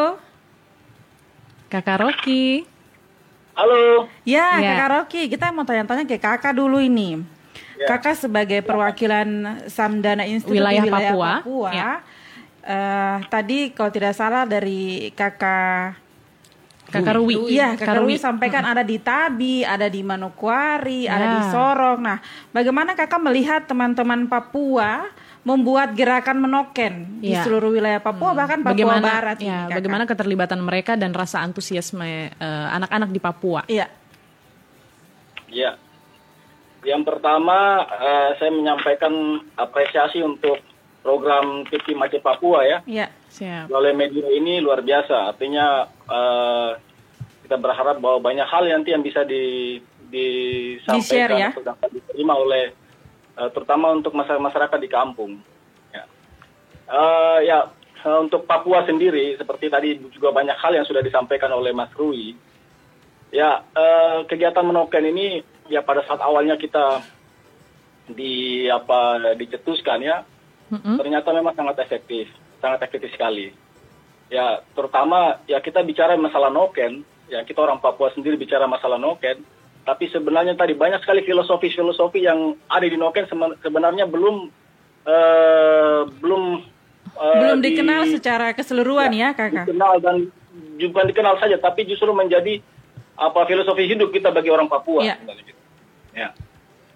[1.73, 2.68] Kakak Rocky.
[3.59, 4.07] Halo.
[4.23, 4.71] Ya, Ya.
[4.71, 7.19] Kakak Rocky, kita mau tanya-tanya ke Kakak dulu ini.
[7.75, 9.27] Kakak sebagai perwakilan
[9.67, 11.31] Samdana Institute di Wilayah wilayah Papua.
[11.43, 11.69] Papua.
[11.71, 11.91] Ya.
[12.61, 15.99] eh, tadi kalau tidak salah dari Kakak
[16.87, 17.35] Kakak Rui.
[17.51, 18.21] Iya, Kakak Rui Rui.
[18.21, 21.33] sampaikan ada di Tabi, ada di Manokwari, ada Ya.
[21.35, 21.99] di Sorong.
[21.99, 22.17] Nah,
[22.49, 25.03] bagaimana Kakak melihat teman-teman Papua
[25.39, 27.47] membuat gerakan menoken di Ya.
[27.47, 29.75] seluruh wilayah Papua bahkan Papua bagaimana Barat ini, ya, Kakak?
[29.79, 33.63] bagaimana keterlibatan mereka dan rasa antusiasme eh, anak-anak di Papua.
[33.65, 33.87] Iya.
[35.49, 35.71] Ya.
[36.83, 39.11] Yang pertama eh, saya menyampaikan
[39.55, 40.59] apresiasi untuk
[40.99, 42.77] program TV Mace Papua ya.
[42.83, 43.07] Iya.
[43.31, 43.71] Siap.
[43.71, 45.31] Melalui media ini luar biasa.
[45.31, 46.69] Artinya eh,
[47.47, 51.49] kita berharap bahwa banyak hal nanti yang bisa di disampaikan Di-share ya.
[51.53, 52.73] atau dapat diterima oleh
[53.39, 55.39] eh, terutama untuk masyarakat di kampung.
[55.95, 56.03] Ya.
[56.91, 57.71] Eh, ya
[58.03, 62.35] eh, untuk Papua sendiri seperti tadi juga banyak hal yang sudah disampaikan oleh Mas Rui.
[63.31, 67.01] Ya eh, kegiatan menoken ini ya pada saat awalnya kita
[68.09, 70.25] di apa dicetuskan ya
[70.69, 72.29] ternyata memang sangat efektif,
[72.61, 73.49] sangat efektif sekali.
[74.29, 79.41] Ya, terutama ya kita bicara masalah noken, ya kita orang Papua sendiri bicara masalah noken,
[79.89, 83.25] tapi sebenarnya tadi banyak sekali filosofi-filosofi yang ada di noken
[83.57, 84.45] sebenarnya belum
[85.01, 86.43] eh, belum
[87.17, 89.65] eh, Belum di- dikenal secara keseluruhan ya, Kakak.
[89.65, 90.29] dikenal dan
[90.77, 92.61] bukan dikenal saja, tapi justru menjadi
[93.17, 95.01] apa filosofi hidup kita bagi orang Papua.
[95.01, 95.57] Gitu.
[96.13, 96.37] Ya.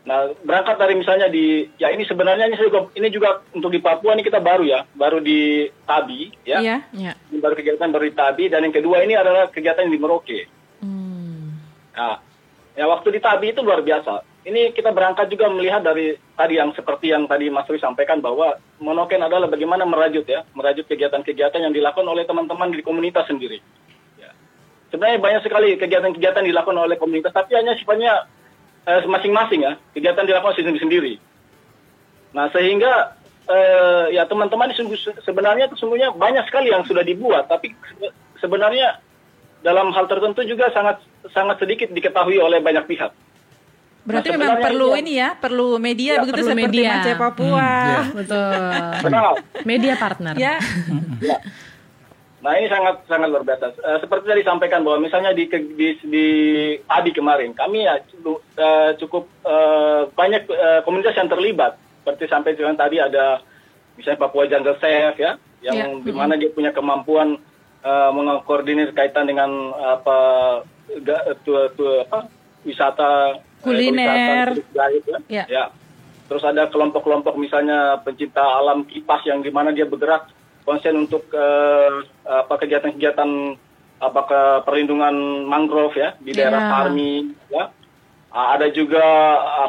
[0.03, 4.13] Nah, berangkat dari misalnya di ya ini sebenarnya ini juga ini juga untuk di Papua
[4.13, 6.61] ini kita baru ya, baru di Tabi ya.
[6.61, 6.77] Iya.
[6.93, 7.11] Ya.
[7.33, 10.45] Ini baru kegiatan baru di Tabi dan yang kedua ini adalah kegiatan di Merauke.
[10.83, 11.57] Hmm.
[11.97, 12.32] Nah,
[12.73, 14.25] ya waktu di Tabi itu luar biasa.
[14.43, 18.59] Ini kita berangkat juga melihat dari tadi yang seperti yang tadi Mas Rui sampaikan bahwa
[18.83, 23.63] monoken adalah bagaimana merajut ya, merajut kegiatan-kegiatan yang dilakukan oleh teman-teman di komunitas sendiri.
[24.19, 24.35] Ya.
[24.91, 28.27] Sebenarnya banyak sekali kegiatan-kegiatan dilakukan oleh komunitas, tapi hanya sifatnya
[28.83, 31.23] eh, masing-masing ya, kegiatan dilakukan sendiri-sendiri.
[32.35, 33.15] Nah sehingga
[33.47, 34.75] eh, ya teman-teman
[35.23, 38.11] sebenarnya sesungguhnya banyak sekali yang sudah dibuat, tapi se-
[38.43, 38.99] sebenarnya
[39.63, 40.99] dalam hal tertentu juga sangat
[41.31, 43.11] sangat sedikit diketahui oleh banyak pihak.
[44.03, 44.99] Berarti Nah, memang perlu iya.
[44.99, 46.89] ini ya, perlu media Iya, begitu perlu seperti media.
[46.99, 47.71] Aceh Papua.
[48.11, 48.51] Betul.
[49.07, 49.23] Benar.
[49.63, 50.33] Media partner.
[50.35, 50.55] Ya,
[51.23, 51.37] Ya.
[52.43, 53.71] Nah ini sangat sangat luar biasa.
[53.71, 56.27] Eh, seperti tadi disampaikan bahwa misalnya di di, di
[56.91, 61.79] Adi kemarin kami ya cukup, eh, cukup eh, banyak eh, komunitas yang terlibat.
[62.03, 63.39] Seperti sampai dengan tadi ada
[63.95, 66.03] misalnya Papua Jungle Safe ya, yang Ya.
[66.03, 67.39] di mana dia punya kemampuan
[67.79, 69.47] eh, mengkoordinir kaitan dengan
[69.79, 70.17] apa,
[71.01, 72.27] ga- tu- tu- apa
[72.63, 74.47] wisata eh, Kuliner.
[74.69, 75.17] guide, ya.
[75.27, 75.45] Ya.
[75.47, 75.65] Ya.
[76.23, 80.31] Terus ada kelompok-kelompok misalnya pencinta alam kipas yang di mana dia bergerak
[80.63, 81.91] konsen untuk eh,
[82.23, 83.29] apa kegiatan-kegiatan
[83.99, 86.71] apa ke perlindungan mangrove ya di daerah Ya.
[86.71, 87.13] Parmi
[87.47, 87.63] ya.
[88.33, 89.03] Ah, Ada juga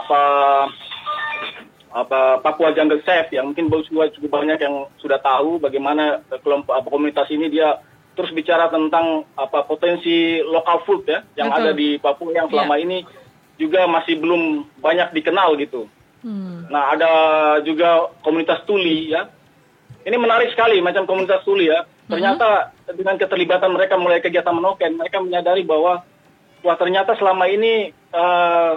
[0.00, 0.22] apa
[1.94, 6.88] apa Papua Jungle Safe yang mungkin juga cukup banyak yang sudah tahu bagaimana kelompok apa,
[6.90, 7.79] komunitas ini dia
[8.14, 11.61] terus bicara tentang apa potensi lokal food ya yang Betul.
[11.61, 13.03] ada di Papua yang selama ini
[13.59, 15.87] juga masih belum banyak dikenal gitu.
[16.72, 17.12] Nah, ada
[17.61, 19.29] juga komunitas tuli ya.
[20.05, 21.85] Ini menarik sekali macam komunitas tuli ya.
[22.09, 26.05] Ternyata dengan keterlibatan mereka mulai kegiatan menoken, mereka menyadari bahwa
[26.64, 28.74] wah ternyata selama ini eh,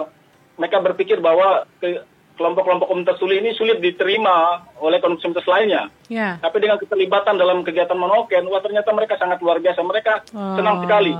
[0.60, 2.04] mereka berpikir bahwa ke-
[2.38, 5.90] kelompok-kelompok komunitas tuli ini sulit diterima oleh komunitas lainnya.
[6.06, 6.38] Ya.
[6.38, 9.82] Tapi dengan keterlibatan dalam kegiatan menoken, wah ternyata mereka sangat luar biasa.
[9.82, 11.12] Mereka senang sekali.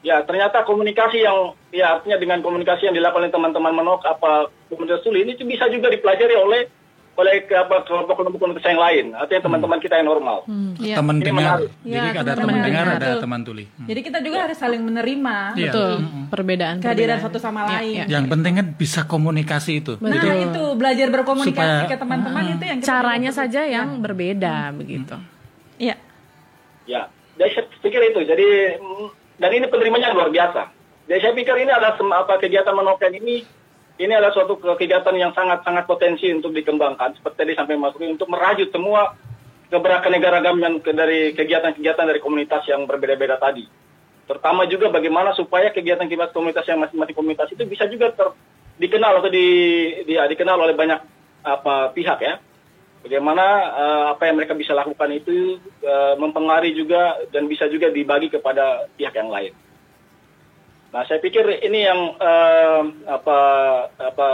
[0.00, 5.04] Ya, ternyata komunikasi yang ya artinya dengan komunikasi yang dilakukan oleh teman-teman menok apa komunitas
[5.04, 6.79] tuli ini bisa juga dipelajari oleh
[7.20, 10.48] oleh ke- apa kelompok-kelompok yang lain, artinya teman-teman kita yang normal.
[10.76, 10.96] Iya.
[10.96, 11.58] Teman Ini dengar.
[11.60, 11.70] menarik.
[11.78, 12.66] Jadi Ya, ada teman teman dengar.
[12.66, 13.20] dengar, ada Betul.
[13.20, 13.64] teman tuli.
[13.66, 13.86] Hmm.
[13.86, 15.70] jadi kita juga harus saling menerima Iya.
[15.70, 15.92] Betul.
[16.28, 16.76] Perbedaan.
[16.78, 17.24] kehadiran perbedaan.
[17.26, 17.94] satu sama Ya, lain.
[17.94, 18.04] ya.
[18.10, 19.92] Yang penting kan bisa komunikasi itu.
[19.96, 25.16] Nah itu belajar berkomunikasi Supaya- ke teman-teman itu yang kita Caranya saja yang berbeda begitu.
[25.76, 25.96] Iya.
[26.84, 27.06] Ya,
[27.36, 28.20] jadi saya pikir itu.
[28.24, 28.46] Jadi
[29.36, 30.72] dan ini penerimanya luar biasa.
[31.04, 33.42] Jadi saya pikir ini adalah apa kegiatan menoken ini
[34.00, 37.20] ini adalah suatu ke- kegiatan yang sangat-sangat potensi untuk dikembangkan.
[37.20, 39.12] Seperti tadi sampai Mas untuk merajut semua
[39.68, 43.68] keberagaman ke dari kegiatan-kegiatan dari komunitas yang berbeda-beda tadi.
[44.24, 48.30] Terutama juga bagaimana supaya kegiatan-kegiatan komunitas yang masing-masing komunitas itu bisa juga ter,
[48.80, 49.46] dikenal atau di,
[50.08, 51.00] di- ya, dikenal oleh banyak
[51.44, 52.34] apa pihak ya.
[53.00, 58.32] Bagaimana eh, apa yang mereka bisa lakukan itu eh, mempengaruhi juga dan bisa juga dibagi
[58.32, 59.52] kepada pihak yang lain.
[60.90, 63.38] Nah, saya pikir ini yang eh, apa
[63.94, 64.28] apa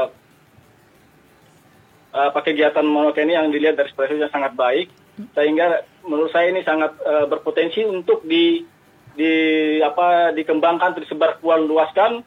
[2.16, 4.88] apa kegiatan monoken ini yang dilihat dari ekspresinya sangat baik
[5.36, 8.64] sehingga menurut saya ini sangat eh, berpotensi untuk di
[9.16, 9.32] di
[9.80, 12.20] apa dikembangkan disebar luaskan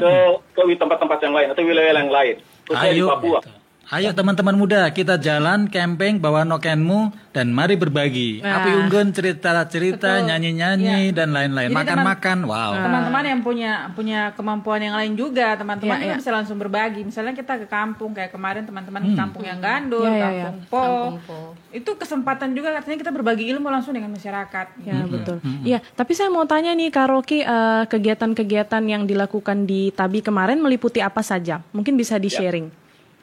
[0.00, 0.12] ke
[0.56, 3.40] ke tempat-tempat yang lain atau wilayah yang lain khususnya di Papua.
[3.44, 3.59] gitu.
[3.90, 8.38] Ayo teman-teman muda, kita jalan camping bawa nokenmu dan mari berbagi.
[8.38, 8.62] Nah.
[8.62, 10.30] Api unggun cerita-cerita, Betul.
[10.30, 11.74] nyanyi-nyanyi dan lain-lain.
[11.74, 12.70] Makan-makan, wow.
[12.86, 16.22] Teman-teman yang punya punya kemampuan yang lain juga, teman-teman juga iya.
[16.22, 17.02] bisa langsung berbagi.
[17.02, 20.82] Misalnya kita ke kampung kayak kemarin teman-teman ke kampung yang gandul, Iya, iya, kampung po.
[20.86, 21.38] Kampung Po.
[21.74, 24.66] Itu kesempatan juga katanya kita berbagi ilmu langsung dengan masyarakat.
[24.86, 25.42] Ya betul.
[25.66, 30.62] Iya, tapi saya mau tanya nih Kak Rocky, eh, kegiatan-kegiatan yang dilakukan di Tabi kemarin
[30.62, 31.58] meliputi apa saja?
[31.74, 32.70] Mungkin bisa di-sharing.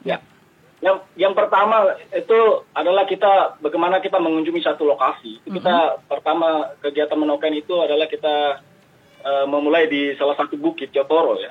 [0.04, 0.20] Ya.
[0.78, 2.38] Yang yang pertama itu
[2.70, 5.42] adalah kita bagaimana kita mengunjungi satu lokasi.
[5.42, 8.62] Kita pertama kegiatan menoken itu adalah kita
[9.26, 11.50] eh, memulai di salah satu bukit Cotoro ya.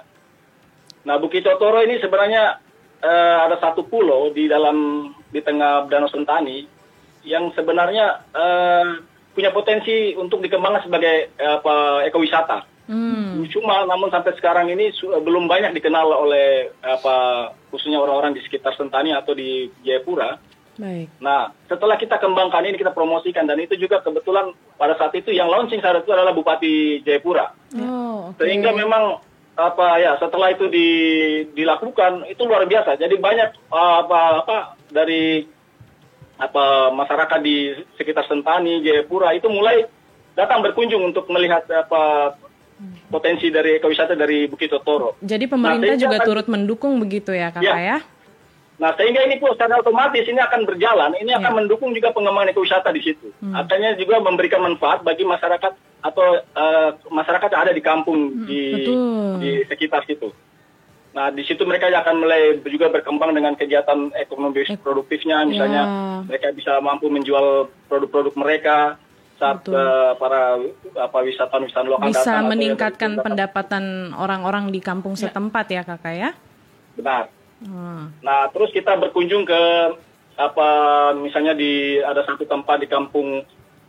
[1.04, 2.64] Nah bukit Cotoro ini sebenarnya
[3.04, 6.64] eh, ada satu pulau di dalam di tengah Danau Sentani
[7.28, 8.86] yang sebenarnya eh,
[9.36, 12.77] punya potensi untuk dikembangkan sebagai apa ekowisata.
[12.88, 13.44] Hmm.
[13.52, 19.12] Cuma namun sampai sekarang ini belum banyak dikenal oleh apa khususnya orang-orang di sekitar Sentani
[19.12, 20.40] atau di Jayapura.
[20.78, 21.10] Baik.
[21.20, 25.50] Nah, setelah kita kembangkan ini kita promosikan dan itu juga kebetulan pada saat itu yang
[25.52, 27.52] launching saat itu adalah Bupati Jayapura.
[27.76, 28.40] Oh, oke.
[28.40, 29.20] Sehingga memang
[29.58, 30.90] apa ya setelah itu di,
[31.52, 32.96] dilakukan itu luar biasa.
[32.96, 34.58] Jadi banyak apa apa
[34.88, 35.44] dari
[36.38, 39.84] apa masyarakat di sekitar Sentani, Jayapura itu mulai
[40.38, 42.38] datang berkunjung untuk melihat apa
[43.10, 45.18] potensi dari ekowisata dari Bukit Totoro.
[45.22, 47.98] Jadi pemerintah Nah, juga turut mendukung begitu ya kakak Ya.
[47.98, 48.00] ya?
[48.78, 51.58] Nah, sehingga ini pun secara otomatis ini akan berjalan, ini akan Ya.
[51.58, 53.34] mendukung juga pengembangan ekowisata di situ.
[53.50, 55.74] Artinya juga memberikan manfaat bagi masyarakat
[56.06, 59.42] atau eh, masyarakat yang ada di kampung di betul.
[59.42, 60.30] di sekitar situ.
[61.18, 66.22] Nah, di situ mereka akan mulai juga berkembang dengan kegiatan ekonomi produktifnya, misalnya Ya.
[66.30, 69.02] mereka bisa mampu menjual produk-produk mereka
[69.38, 69.78] saat Betul.
[69.78, 70.58] eh, para
[70.98, 73.24] apa wisatawan-wisatawan lokal Bisa datang meningkatkan datang.
[73.24, 73.84] pendapatan
[74.14, 76.30] orang-orang di kampung setempat ya kakak ya?
[76.94, 77.30] Benar.
[77.60, 78.14] Hmm.
[78.20, 79.62] Nah, terus kita berkunjung ke
[80.38, 80.70] apa
[81.14, 83.42] misalnya di ada satu tempat di kampung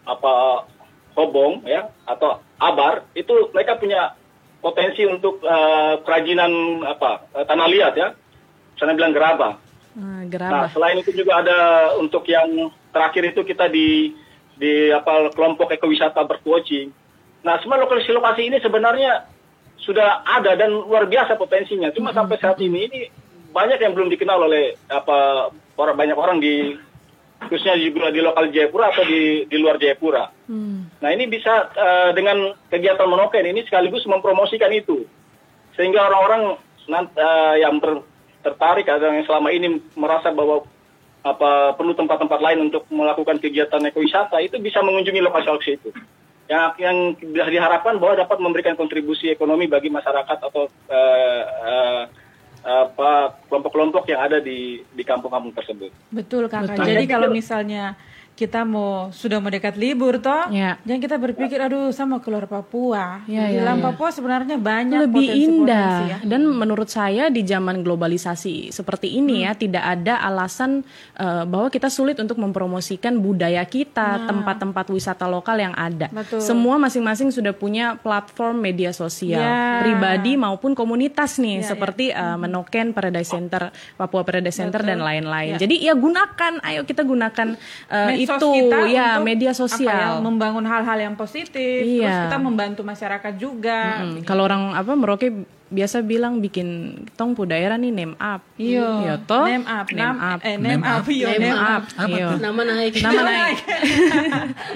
[0.03, 0.65] apa
[1.13, 4.15] Hobong ya atau Abar itu mereka punya
[4.59, 8.09] potensi untuk eh, kerajinan apa eh, tanah liat ya.
[8.73, 9.53] Misalnya bilang gerabah.
[9.55, 9.61] Ah,
[9.99, 10.69] Nah, gerabah.
[10.71, 11.59] selain itu juga ada
[11.97, 12.47] untuk yang
[12.89, 14.15] terakhir itu kita di
[14.59, 16.91] di apa kelompok ekowisata berkuoci.
[17.47, 19.25] Nah, semua lokasi-lokasi ini sebenarnya
[19.79, 21.95] sudah ada dan luar biasa potensinya.
[21.95, 23.01] Cuma sampai saat ini ini
[23.55, 25.49] banyak yang belum dikenal oleh apa
[25.79, 26.75] orang banyak orang di
[27.39, 30.27] khususnya juga di lokal Jayapura atau di di luar Jayapura.
[30.51, 30.91] Hmm.
[30.99, 35.07] Nah, ini bisa eh, dengan kegiatan monoken ini sekaligus mempromosikan itu.
[35.79, 36.59] Sehingga orang-orang
[36.91, 38.05] eh, yang ter-
[38.43, 40.67] tertarik atau yang selama ini merasa bahwa
[41.27, 45.91] apa perlu tempat-tempat lain untuk melakukan kegiatan ekowisata itu bisa mengunjungi lokasi-lokasi itu.
[46.49, 46.97] Yang yang
[47.53, 52.03] diharapkan bahwa dapat memberikan kontribusi ekonomi bagi masyarakat atau eh, eh,
[52.65, 55.93] apa kelompok-kelompok yang ada di di kampung-kampung tersebut.
[56.11, 56.77] Betul kakak.
[56.77, 56.89] Betul.
[56.89, 57.95] Jadi kalau misalnya
[58.39, 60.79] kita mau sudah mau dekat libur toh, Ya.
[60.87, 63.27] jangan kita berpikir aduh saya mau keluar Papua.
[63.27, 63.91] Ya, di ya, dalam ya.
[63.91, 66.19] Papua sebenarnya banyak lebih potensi-potensi indah ya.
[66.23, 71.91] dan menurut saya di zaman globalisasi seperti ini ya tidak ada alasan eh, bahwa kita
[71.91, 76.39] sulit untuk mempromosikan budaya kita tempat-tempat wisata lokal yang ada Betul.
[76.39, 79.83] semua masing-masing sudah punya platform media sosial Ya.
[79.83, 85.57] pribadi maupun komunitas nih Ya, seperti eh, Menoken Paradise Center Papua Paradise Center dan lain-lain
[85.57, 85.59] Ya.
[85.59, 87.59] jadi ya gunakan ayo kita gunakan
[87.89, 92.05] eh, Medsos itu kita ya untuk media apa ya, sosial membangun hal-hal yang positif, terus
[92.05, 92.27] Iya.
[92.27, 94.03] kita membantu masyarakat juga.
[94.03, 95.29] Mm, Kalau orang apa Merauke
[95.69, 96.69] biasa bilang bikin
[97.13, 98.41] tong pu daerah nih name up.
[98.55, 98.89] Iya.
[98.99, 99.45] Iya toh?
[99.45, 100.39] Name up, name nam- up.
[100.41, 101.83] eh, name up, iya, Name name up.
[101.95, 102.27] Apa Iya.
[102.27, 102.39] tuh?
[102.41, 102.93] Nama naik.
[102.99, 103.59] Nama naik.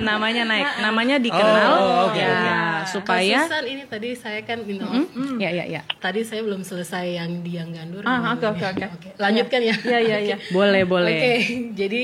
[0.00, 0.66] Namanya naik.
[0.80, 2.52] Namanya dikenal Oh, oke, ya oke.
[2.88, 5.08] supaya Khususan ini tadi saya kan minta maaf.
[5.38, 5.80] ya ya ya.
[5.96, 8.04] Tadi saya belum selesai yang di yang gandur.
[8.04, 9.08] Ah, oke, oke, oke.
[9.16, 9.74] Lanjutkan ya.
[9.74, 10.36] Iya, iya, iya.
[10.52, 11.08] Boleh boleh.
[11.08, 11.34] Oke,
[11.72, 12.02] jadi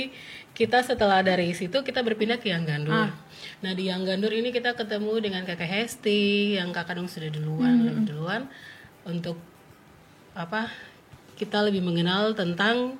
[0.58, 3.14] kita setelah dari situ kita berpindah ke Yang Gandur.
[3.62, 7.86] Nah di Yang Gandur ini kita ketemu dengan kakak Hesti yang kakak dong sudah duluan,
[7.86, 8.50] lebih duluan
[9.06, 9.38] untuk
[10.34, 10.66] apa?
[11.38, 12.98] Kita lebih mengenal tentang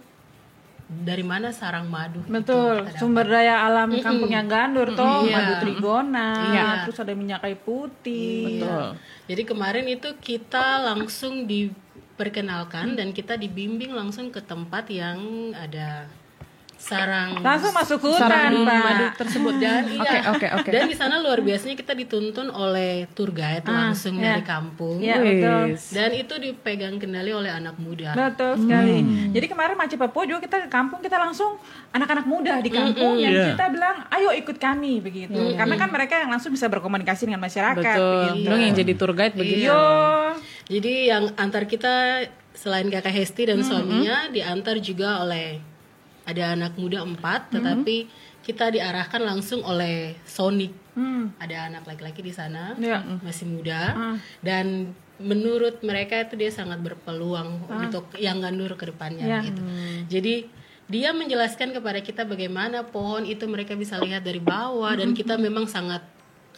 [0.88, 2.22] dari mana sarang madu.
[2.24, 2.96] itu Betul, dapat.
[2.96, 5.34] sumber daya alam kampung yang gandur toh, Iya.
[5.36, 6.66] madu trigona, Iya.
[6.86, 8.62] terus ada minyak kayu putih.
[8.62, 8.86] Betul.
[9.28, 16.09] Jadi kemarin itu kita langsung diperkenalkan dan kita dibimbing langsung ke tempat yang ada
[16.79, 18.81] sarang Langsung masuk hutan, sarang Pak.
[18.81, 20.70] madu tersebut dan iya Oke, oke, oke.
[20.70, 24.39] dan di sana luar biasanya kita dituntun oleh tour guide langsung iya.
[24.39, 25.64] dari kampung Iya, betul.
[25.91, 29.03] Dan itu dipegang kendali oleh anak muda Betul sekali.
[29.35, 31.59] Jadi kemarin Maci Papua juga kita ke kampung kita langsung
[31.91, 33.47] anak-anak muda di kampung yang Iya.
[33.53, 35.59] kita bilang ayo ikut kami begitu.
[35.59, 38.14] Karena kan mereka yang langsung bisa berkomunikasi dengan masyarakat Betul.
[38.39, 38.55] begitu.
[38.55, 39.66] Yang jadi tour guide begitu.
[39.66, 39.83] Yo.
[40.68, 42.22] jadi yang antar kita
[42.53, 45.62] selain kakak Hesti dan suaminya diantar juga oleh
[46.29, 48.05] ada anak muda empat tetapi
[48.39, 51.31] kita diarahkan langsung oleh Sonic Hmm.
[51.39, 53.22] ada anak laki-laki di sana Iya.
[53.22, 53.95] masih muda
[54.41, 59.39] dan menurut mereka itu dia sangat berpeluang untuk yang gandur ke depannya Iya.
[59.45, 59.62] gitu.
[60.09, 60.35] Jadi
[60.87, 65.66] dia menjelaskan kepada kita bagaimana pohon itu mereka bisa lihat dari bawah dan kita memang
[65.66, 66.03] sangat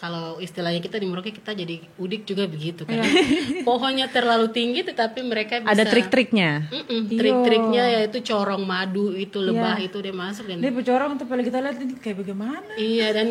[0.00, 3.04] kalau istilahnya kita di Merauke kita jadi udik juga begitu kan.
[3.68, 6.72] Pohonnya terlalu tinggi tetapi mereka bisa Ada trik-triknya.
[6.72, 11.44] Mm-mm, trik-triknya yaitu corong madu itu lebah itu dia masuk dan Dia bocorong tuh kalau
[11.44, 12.72] kita lihat ini kayak bagaimana?
[12.80, 13.26] Iya dan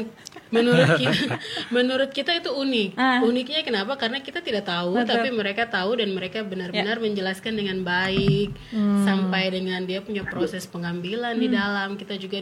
[0.53, 1.33] menurut kita
[1.75, 2.89] menurut kita itu unik.
[3.01, 3.25] Ah.
[3.25, 3.97] Uniknya kenapa?
[3.97, 8.53] Karena kita tidak tahu tapi mereka tahu dan mereka benar-benar menjelaskan dengan baik
[9.09, 11.97] sampai dengan dia punya proses pengambilan di dalam.
[11.97, 12.37] Kita juga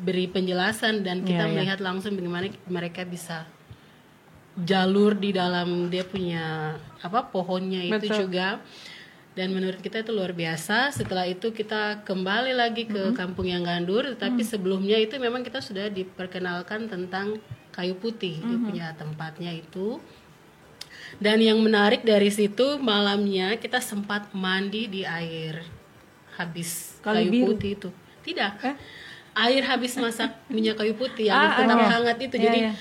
[0.00, 3.44] diberi penjelasan dan kita melihat langsung bagaimana mereka bisa
[4.56, 6.72] jalur di dalam dia punya
[7.04, 8.64] apa pohonnya itu juga.
[9.36, 10.90] Dan menurut kita itu luar biasa.
[10.90, 15.92] Setelah itu kita kembali lagi ke kampung yang gandur tetapi sebelumnya itu memang kita sudah
[15.92, 17.36] diperkenalkan tentang
[17.70, 18.40] kayu putih.
[18.40, 20.00] Dia punya tempatnya itu.
[21.20, 25.60] Dan yang menarik dari situ malamnya kita sempat mandi di air.
[26.40, 27.46] Habis Kali kayu biru.
[27.54, 27.88] putih itu.
[28.24, 28.52] Tidak
[29.32, 31.86] air habis masak minyak kayu putih yang Ah, tetap oke.
[31.88, 32.34] hangat itu.
[32.34, 32.72] Iya, jadi iya.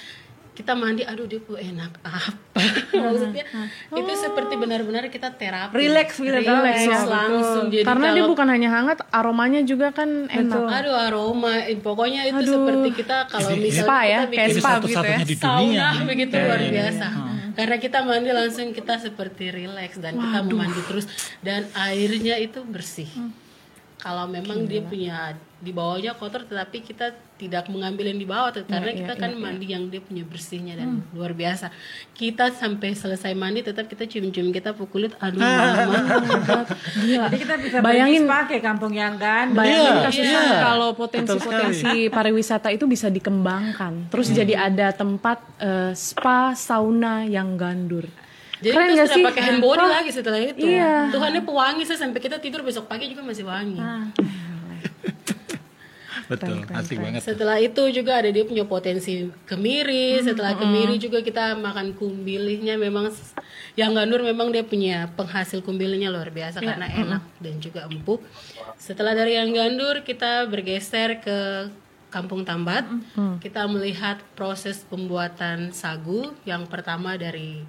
[0.51, 2.59] kita mandi aduh dia kok enak apa?
[2.91, 3.45] Maksudnya
[3.89, 5.71] itu seperti benar-benar kita terapi.
[5.73, 10.27] Relax, gitu, relax relax, langsung jadi Karena dia kalau- bukan hanya hangat, aromanya juga kan
[10.27, 10.59] enak.
[10.59, 14.59] aduh aroma eh, pokoknya itu seperti kita kalau misalnya Spa ya, kita kayak bikin spa
[14.59, 14.75] gitu ya.
[14.75, 15.87] satu-satunya di sauna dunia.
[16.03, 16.71] begitu Kayak luar ini.
[16.73, 17.07] biasa.
[17.49, 21.05] Karena kita mandi langsung kita seperti relax dan kita mau mandi terus
[21.39, 23.07] dan airnya itu bersih
[23.99, 28.63] kalau memang dia punya di bawahnya kotor tetapi kita tidak mengambil yang di bawah tuh,
[28.63, 31.67] karena kita kan mandi yang dia punya bersihnya dan luar biasa
[32.15, 36.63] kita sampai selesai mandi tetap kita cium-cium kita pukul kulit aduh mama
[36.95, 39.53] Jadi kita bisa Bayangin- pakai kampung yang kan.
[39.53, 40.59] Bayangin Iya, kasusnya iya.
[40.59, 44.09] kalau potensi-potensi pariwisata itu bisa dikembangkan.
[44.11, 48.09] Terus jadi ada tempat eh, spa, sauna yang gandur.
[48.59, 50.67] Jadi Keren kita sudah pakai hand body lagi setelah itu.
[50.67, 51.09] Iya.
[51.15, 53.79] Tuhannya pewangi saya sampai kita tidur besok pagi juga masih wangi.
[56.29, 57.25] Betul, asik banget.
[57.25, 60.21] Setelah itu juga ada dia punya potensi kemiri.
[60.21, 63.09] Setelah kemiri juga kita makan kumbilihnya memang
[63.73, 68.21] yang gandur memang dia punya penghasil kumbilihnya luar biasa karena enak dan juga empuk.
[68.77, 71.37] Setelah dari yang gandur kita bergeser ke
[72.09, 72.89] Kampung Tambat.
[73.41, 77.61] Kita melihat proses pembuatan sagu yang pertama dari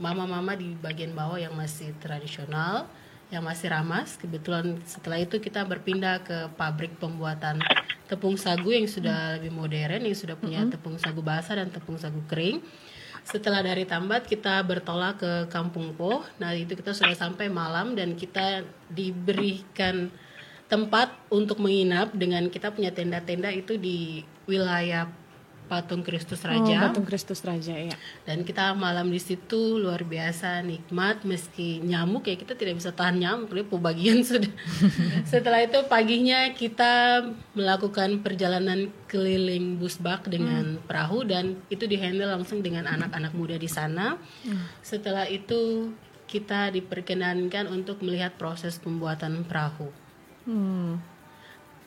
[0.00, 2.86] mama-mama di bagian bawah yang masih tradisional
[3.32, 4.14] yang masih ramas.
[4.14, 7.58] Kebetulan setelah itu kita berpindah ke pabrik pembuatan
[8.06, 12.20] tepung sagu yang sudah lebih modern, yang sudah punya tepung sagu basah dan tepung sagu
[12.30, 12.60] kering.
[13.24, 16.20] Setelah dari Tambat kita bertolak ke Kampung Po.
[16.36, 20.12] Nah itu kita sudah sampai malam dan kita diberikan
[20.68, 25.08] tempat untuk menginap dengan kita punya tenda-tenda itu di wilayah
[25.64, 26.88] Patung Kristus Oh, Raja.
[26.88, 27.96] Patung Kristus Raja ya.
[28.28, 33.16] dan kita malam di situ luar biasa nikmat meski nyamuk ya kita tidak bisa tahan
[33.16, 34.52] nyamuk dia bagian sudah.
[35.24, 37.24] Setelah itu paginya kita
[37.56, 44.20] melakukan perjalanan keliling busbak dengan perahu dan itu dihandle langsung dengan anak-anak muda di sana.
[44.84, 45.92] Setelah itu
[46.28, 49.92] kita diperkenankan untuk melihat proses pembuatan perahu.
[50.44, 51.00] Hmm.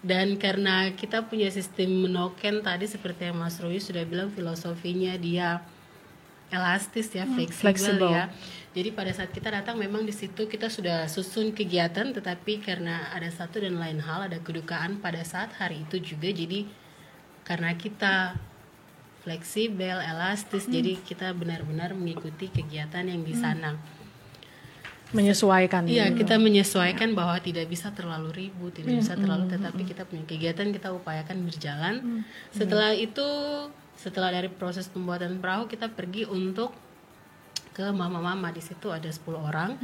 [0.05, 5.65] Dan karena kita punya sistem menoken tadi seperti yang Mas Rui sudah bilang filosofinya dia
[6.53, 8.09] elastis ya, fleksibel, fleksibel.
[8.13, 8.25] ya.
[8.77, 13.27] Jadi pada saat kita datang memang di situ kita sudah susun kegiatan tetapi karena ada
[13.27, 16.69] satu dan lain hal ada kedukaan pada saat hari itu juga jadi
[17.41, 18.37] karena kita
[19.25, 23.75] fleksibel, elastis jadi kita benar-benar mengikuti kegiatan yang di sana.
[25.15, 25.87] Menyesuaikan.
[25.87, 26.23] Iya, gitu.
[26.23, 30.91] kita menyesuaikan bahwa tidak bisa terlalu ribut, tidak bisa terlalu tetapi kita punya kegiatan kita
[30.91, 32.25] upayakan berjalan.
[32.51, 33.23] Setelah itu,
[33.95, 36.75] setelah dari proses pembuatan perahu kita pergi untuk
[37.71, 39.79] ke mama-mama di situ ada 10 orang.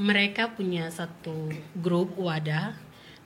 [0.00, 2.74] Mereka punya satu grup wadah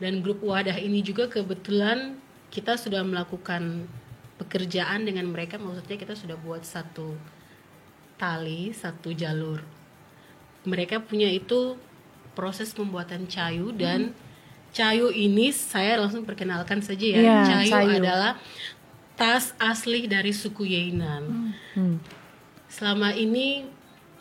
[0.02, 2.20] dan grup wadah ini juga kebetulan
[2.52, 3.88] kita sudah melakukan
[4.36, 7.16] pekerjaan dengan mereka maksudnya kita sudah buat satu
[8.18, 9.77] tali, satu jalur
[10.68, 11.80] mereka punya itu
[12.36, 14.12] proses pembuatan cayu dan
[14.70, 17.18] cayu ini saya langsung perkenalkan saja ya.
[17.18, 17.92] Iya, cayu, cayu.
[18.04, 18.32] adalah
[19.18, 21.56] tas asli dari suku Yainan.
[21.74, 21.98] Hmm.
[22.68, 23.66] Selama ini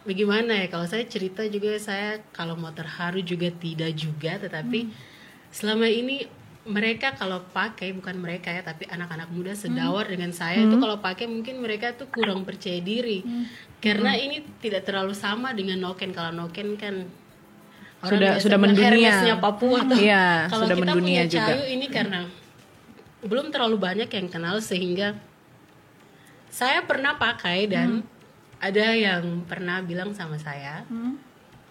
[0.08, 4.88] bagaimana ya kalau saya cerita juga saya kalau mau terharu juga tidak juga tetapi
[5.52, 6.24] selama ini
[6.68, 11.28] mereka kalau pakai bukan mereka ya tapi anak-anak muda sedawar dengan saya itu kalau pakai
[11.28, 13.24] mungkin mereka tuh kurang percaya diri
[13.78, 17.06] karena ini tidak terlalu sama dengan noken kalau noken kan
[17.98, 19.10] Sudah- biasa sudah bilang mendunia.
[19.10, 19.98] Hermesnya Papua tuh.
[19.98, 21.46] Iya, kalau sudah kita mendunia punya juga.
[21.50, 22.20] cayu ini karena
[23.26, 25.18] belum terlalu banyak yang kenal sehingga
[26.54, 28.06] saya pernah pakai dan
[28.58, 30.82] ada yang pernah bilang sama saya,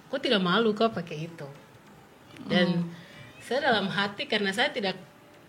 [0.06, 1.48] kok tidak malu kok pakai itu.
[2.46, 2.86] Dan
[3.42, 4.94] saya dalam hati karena saya tidak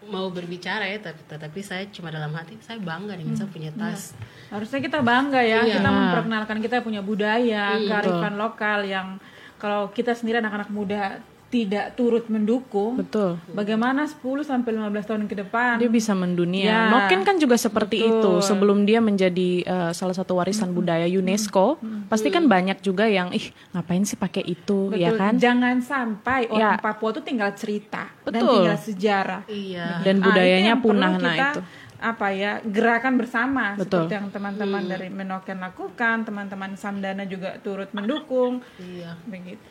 [0.08, 4.18] mau berbicara ya, tapi, tetapi saya cuma dalam hati saya bangga dengan saya punya tas.
[4.48, 5.78] Harusnya kita bangga ya, Iya.
[5.78, 9.08] kita memperkenalkan kita punya budaya, Hmm, kearifan lokal yang
[9.56, 13.00] kalau kita sendiri anak-anak muda tidak turut mendukung.
[13.00, 13.40] Betul.
[13.50, 15.80] Bagaimana 10 sampai 15 tahun ke depan?
[15.80, 16.68] Dia bisa mendunia.
[16.68, 18.20] Ya, Noken kan juga seperti betul.
[18.36, 18.46] itu.
[18.46, 23.48] Sebelum dia menjadi eh, salah satu warisan budaya UNESCO, pasti kan banyak juga yang ih
[23.72, 25.00] ngapain sih pakai itu, Betul.
[25.00, 25.40] ya kan?
[25.40, 26.76] Jangan sampai Ya.
[26.76, 28.52] orang Papua itu tinggal cerita dan Betul.
[28.54, 29.42] tinggal sejarah.
[29.48, 29.88] Iya.
[30.04, 31.62] Dan Ah, budayanya perlu punah nah kita, itu.
[31.98, 34.06] Apa ya gerakan bersama Betul.
[34.06, 38.62] seperti yang teman-teman dari Menoken lakukan, teman-teman Samdana juga turut mendukung.
[38.78, 39.18] Iya.
[39.26, 39.62] Begitu.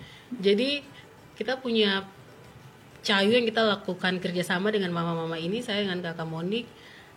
[0.43, 0.71] Jadi
[1.39, 2.03] kita punya
[3.07, 6.67] cayu yang kita lakukan kerjasama dengan mama-mama ini, saya dengan kakak Monik,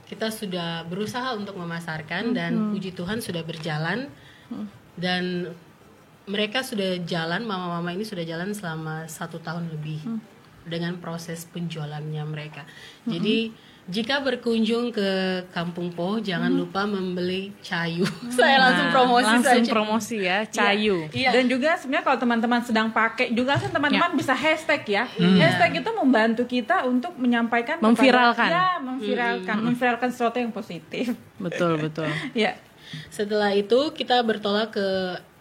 [0.05, 4.09] kita sudah berusaha untuk memasarkan dan puji Tuhan sudah berjalan
[4.93, 5.53] dan
[6.29, 10.05] mereka sudah jalan, mama-mama ini sudah jalan selama satu tahun lebih
[10.69, 12.69] dengan proses penjualannya mereka.
[13.09, 13.49] Jadi
[13.89, 15.09] Jika berkunjung ke
[15.49, 18.05] Kampung Po, jangan lupa membeli cayu.
[18.29, 19.33] Saya langsung promosi Hmm.
[19.35, 19.71] langsung saja.
[19.71, 21.09] promosi ya, cayu.
[21.09, 21.29] Iya.
[21.33, 25.09] Dan juga sebenarnya kalau teman-teman sedang pakai juga kan teman-teman bisa hashtag ya.
[25.09, 28.47] Hashtag itu membantu kita untuk menyampaikan kepada- Memviralkan.
[28.47, 31.17] ya, memviralkan, memviralkan sesuatu yang positif.
[31.35, 32.05] Betul, betul.
[32.37, 32.53] ya.
[33.09, 34.87] Setelah itu kita bertolak ke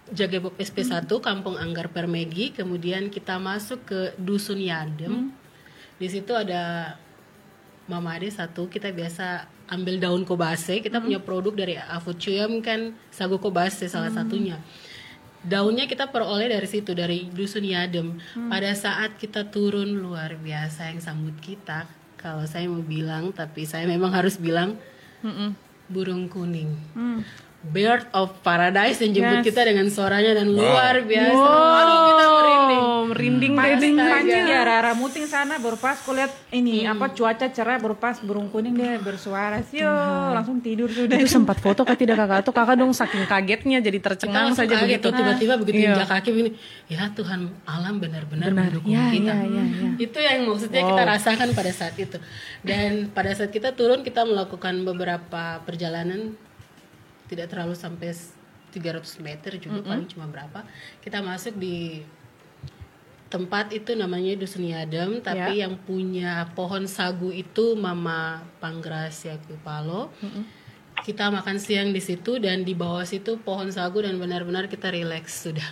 [0.08, 5.36] Jagabok SP1 Kampung Anggar Permegi, kemudian kita masuk ke Dusun Yadem.
[5.96, 6.96] Di situ ada
[7.88, 13.40] Mama Ade satu, kita biasa ambil daun kobase, kita punya produk dari Afucuyam kan sagu
[13.40, 14.60] kobase salah satunya.
[15.40, 18.20] Daunnya kita peroleh dari situ dari Dusun Yadem.
[18.52, 21.88] Pada saat kita turun luar biasa yang sambut kita.
[22.18, 24.76] Kalau saya mau bilang, tapi saya memang harus bilang
[25.88, 26.74] burung kuning.
[27.68, 29.46] Bird of Paradise yang jemput Yes.
[29.46, 31.44] kita dengan suaranya dan luar biasa.
[31.78, 32.80] Aduh, kita merinding.
[32.80, 33.60] Oh, merinding deh.
[33.60, 33.94] pancing
[34.46, 38.48] ya Rara muting sana baru pas aku lihat ini apa cuaca cerah baru pas burung
[38.48, 39.88] kuning dia bersuara sio
[40.30, 42.42] langsung tidur sudah Itu sempat foto kah tidak kakak?
[42.42, 45.04] Atau kakak dong saking kagetnya jadi tercengang saja kaget begitu.
[45.04, 45.90] tuh, tiba-tiba begitu Iya.
[45.94, 46.50] injak kaki begini
[46.86, 48.64] ya Tuhan alam benar-benar Benar.
[48.66, 49.90] mendukung Ya, kita ya, ya, ya.
[49.98, 52.18] itu yang maksudnya kita rasakan pada saat itu
[52.62, 56.32] dan pada saat kita turun kita melakukan beberapa perjalanan
[57.28, 58.10] tidak terlalu sampai
[58.72, 60.64] 300 meter juga paling cuma berapa.
[61.00, 62.04] Kita masuk di
[63.28, 70.12] tempat itu namanya Dusun Yadem tapi yang punya pohon sagu itu Mama Panggracia Kupalo.
[70.98, 75.46] Kita makan siang di situ dan di bawah situ pohon sagu dan benar-benar kita rileks
[75.46, 75.70] sudah.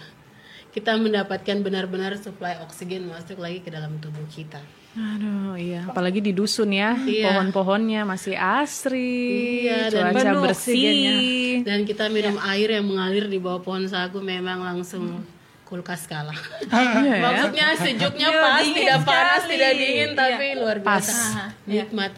[0.70, 4.60] Kita mendapatkan benar-benar suplai oksigen masuk lagi ke dalam tubuh kita
[4.96, 5.84] Aduh, iya.
[5.84, 7.28] Apalagi di dusun ya, Iya.
[7.28, 11.60] pohon-pohonnya masih asri, Iya, dan cuaca penuh bersih.
[11.62, 15.20] dan kita minum air yang mengalir di bawah pohon sagu memang langsung
[15.62, 16.36] kulkas kalah.
[16.64, 17.22] Iya ya.
[17.22, 19.52] Maksudnya sejuknya Iya, pas, tidak panas, sekali.
[19.52, 21.04] tidak dingin, tapi luar Pas.
[21.04, 21.42] biasa.
[21.66, 22.12] Nikmat.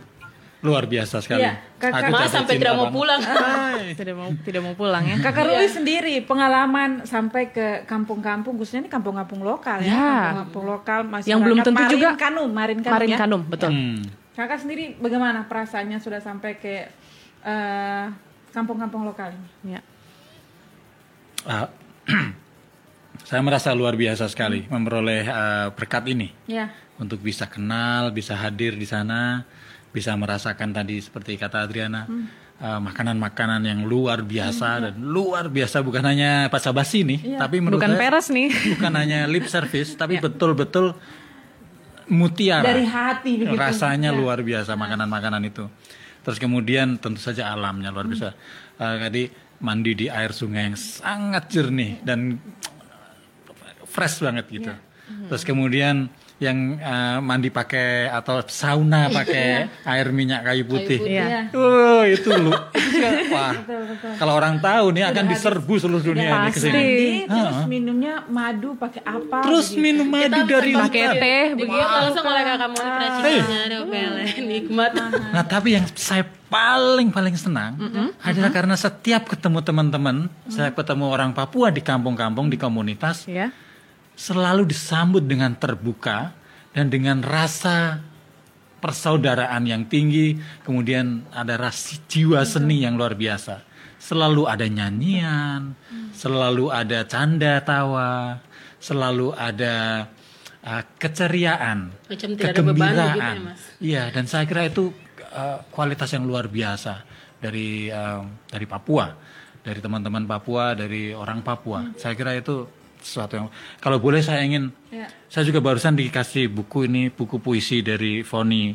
[0.59, 1.41] Luar biasa sekali.
[1.41, 2.97] Iya, kakak- Aku Mas sampai tidak mau banget.
[2.99, 3.21] pulang.
[3.95, 5.17] Tidak mau tidak mau pulang ya.
[5.21, 10.03] Kakak Ruli sendiri pengalaman sampai ke kampung-kampung khususnya ini kampung-kampung lokal ya, Ya.
[10.03, 13.17] kampung-kampung lokal masyarakat Yang belum tentu Marin juga Kanum, Marin Kanum Marin ya.
[13.17, 13.71] Kanum, betul.
[13.71, 14.03] Hmm.
[14.35, 16.75] Kakak sendiri bagaimana perasaannya sudah sampai ke
[17.41, 18.05] eh,
[18.51, 19.73] kampung-kampung lokal ini?
[19.73, 19.81] Ya.
[21.45, 21.71] Ah,
[23.23, 26.71] saya merasa luar biasa sekali memperoleh ah, berkat ini Ya.
[26.97, 29.47] untuk bisa kenal, bisa hadir di sana,
[29.89, 32.05] bisa merasakan tadi seperti kata Adriana
[32.59, 37.95] ah, makanan-makanan yang luar biasa dan luar biasa bukan hanya basa-basi nih, tapi menurut Bukan
[37.95, 38.49] saya peres nih.
[38.77, 40.93] bukan hanya lip service, tapi betul-betul
[42.09, 42.65] mutiara.
[42.65, 43.61] Dari hati begitu.
[43.61, 44.17] rasanya Ya.
[44.17, 45.69] luar biasa makanan-makanan itu.
[46.25, 48.33] Terus kemudian tentu saja alamnya luar biasa.
[48.79, 49.23] Eh, tadi
[49.59, 52.37] mandi di air sungai yang sangat jernih dan
[53.89, 54.73] fresh banget gitu.
[55.29, 56.09] Terus kemudian
[56.39, 61.51] yang eh, mandi pakai atau sauna pakai air minyak kayu putih Iya.
[61.51, 62.55] Oh, itu lu.
[63.35, 63.53] Wah.
[64.19, 66.83] Kalau orang tahu nih akan diserbu seluruh dunia ini ke sini.
[67.27, 69.43] Terus minumnya madu pakai apa?
[69.43, 69.83] Terus begitu.
[69.83, 73.79] minum madu dari Pakai teh Begitu langsung oleh kakak mau racikannya ada
[74.39, 74.91] nikmat.
[75.35, 77.77] Nah, tapi yang saya paling paling senang
[78.23, 80.17] adalah karena setiap ketemu teman-teman,
[80.47, 83.51] saya ketemu orang Papua di kampung-kampung, di komunitas, Ya.
[84.19, 86.35] Selalu disambut dengan terbuka
[86.75, 88.03] dan dengan rasa
[88.83, 90.35] persaudaraan yang tinggi,
[90.67, 93.63] kemudian ada rasa jiwa seni yang luar biasa.
[93.99, 95.75] Selalu ada nyanyian,
[96.15, 98.43] selalu ada canda tawa,
[98.79, 100.07] selalu ada
[100.63, 103.37] uh, keceriaan, Macam ya, kegembiraan.
[103.55, 103.63] Mas?
[103.83, 104.95] Iya, dan saya kira itu
[105.35, 107.03] uh, kualitas yang luar biasa
[107.43, 109.19] dari um, dari Papua,
[109.67, 111.91] dari teman-teman Papua, dari orang Papua.
[111.99, 112.78] Saya kira itu
[113.09, 113.49] sesuatu yang
[113.81, 115.09] kalau boleh saya ingin Ya.
[115.29, 118.73] saya juga barusan dikasih buku ini buku puisi dari Foni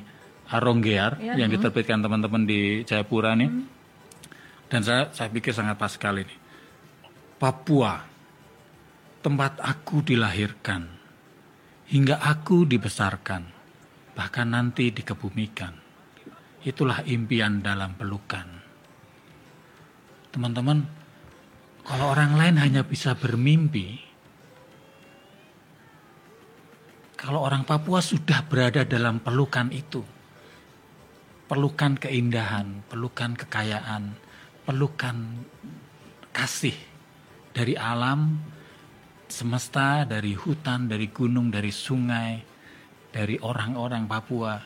[0.54, 3.50] Aronggear yang diterbitkan teman-teman di Jayapura nih.
[4.70, 6.40] Dan saya saya pikir sangat pas sekali nih.
[7.42, 8.06] Papua
[9.26, 10.86] tempat aku dilahirkan
[11.90, 13.50] hingga aku dibesarkan
[14.14, 15.74] bahkan nanti dikebumikan.
[16.64, 18.46] Itulah impian dalam pelukan.
[20.32, 20.86] Teman-teman,
[21.84, 24.00] kalau orang lain hanya bisa bermimpi,
[27.24, 30.04] kalau orang Papua sudah berada dalam pelukan itu,
[31.48, 34.12] pelukan keindahan, pelukan kekayaan,
[34.68, 35.48] pelukan
[36.36, 36.76] kasih
[37.56, 38.44] dari alam,
[39.32, 42.44] semesta, dari hutan, dari gunung, dari sungai,
[43.08, 44.60] dari orang-orang Papua,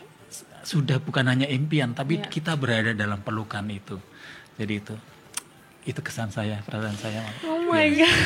[0.65, 4.01] sudah bukan hanya impian, tapi kita berada dalam pelukan itu.
[4.57, 4.97] Jadi itu,
[5.85, 7.21] itu kesan saya, perasaan saya.
[7.45, 8.17] Oh my god.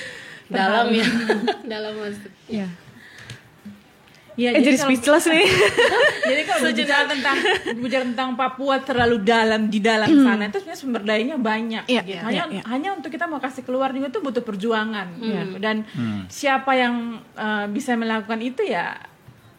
[0.50, 1.06] Dalam ya.
[1.72, 2.32] Dalam masuk.
[2.50, 2.66] Ya.
[4.38, 5.44] Ya, eh jadi kalau- speechless nih.
[6.30, 7.36] Jadi kalau berbicara tentang
[7.76, 11.84] berbicara tentang Papua terlalu dalam di dalam sana itu sebenarnya sumber dayanya banyak.
[11.84, 12.14] Iya, gitu.
[12.14, 12.62] iya, hanya iya, iya.
[12.70, 15.18] hanya untuk kita mau kasih keluar juga tuh butuh perjuangan.
[15.18, 15.56] gitu.
[15.60, 15.84] Dan
[16.30, 18.96] siapa yang uh, bisa melakukan itu ya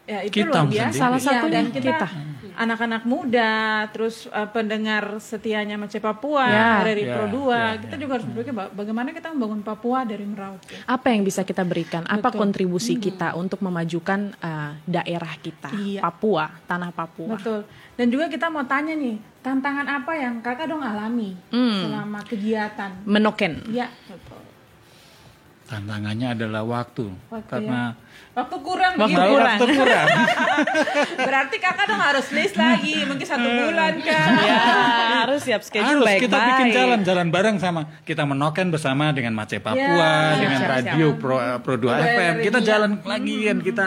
[0.04, 0.92] ya itu Kita luar biasa.
[0.92, 2.08] Salah Iya, satunya dan kita, kita.
[2.52, 3.52] anak-anak muda,
[3.88, 6.70] terus uh, pendengar setianya Mace Papua, Ya.
[6.82, 10.20] dari Ya, Pro 2, ya, kita juga harus berpikir ba- bagaimana kita membangun Papua dari
[10.22, 10.76] Merauke.
[10.84, 12.04] Apa yang bisa kita berikan?
[12.04, 12.38] Apa Betul.
[12.42, 16.02] kontribusi kita untuk memajukan uh, daerah kita, Iya.
[16.02, 17.32] Papua, tanah Papua?
[17.32, 17.64] Betul.
[17.92, 21.88] Dan juga kita mau tanya nih, tantangan apa yang kakak dong alami Hmm.
[21.88, 22.90] selama kegiatan?
[23.04, 23.64] Menoken.
[23.70, 24.41] Ya, betul.
[25.72, 27.96] Tantangannya adalah waktu, Waktu karena
[28.32, 29.32] Waktu kurang Waktu begitu.
[29.32, 29.56] kurang.
[29.56, 30.08] waktu kurang.
[31.28, 34.28] Berarti kakak dong harus list lagi, mungkin satu bulan kan.
[34.38, 34.60] Ya,
[35.24, 36.28] harus siap schedule Harus baik-baik.
[36.28, 41.06] kita bikin jalan-jalan bareng sama kita menoken bersama dengan Mace Papua, Ya, dengan siap, radio
[41.14, 42.34] Pro, Pro 2 Pro FM.
[42.42, 42.68] Kita Radio.
[42.68, 43.86] jalan lagi kan kita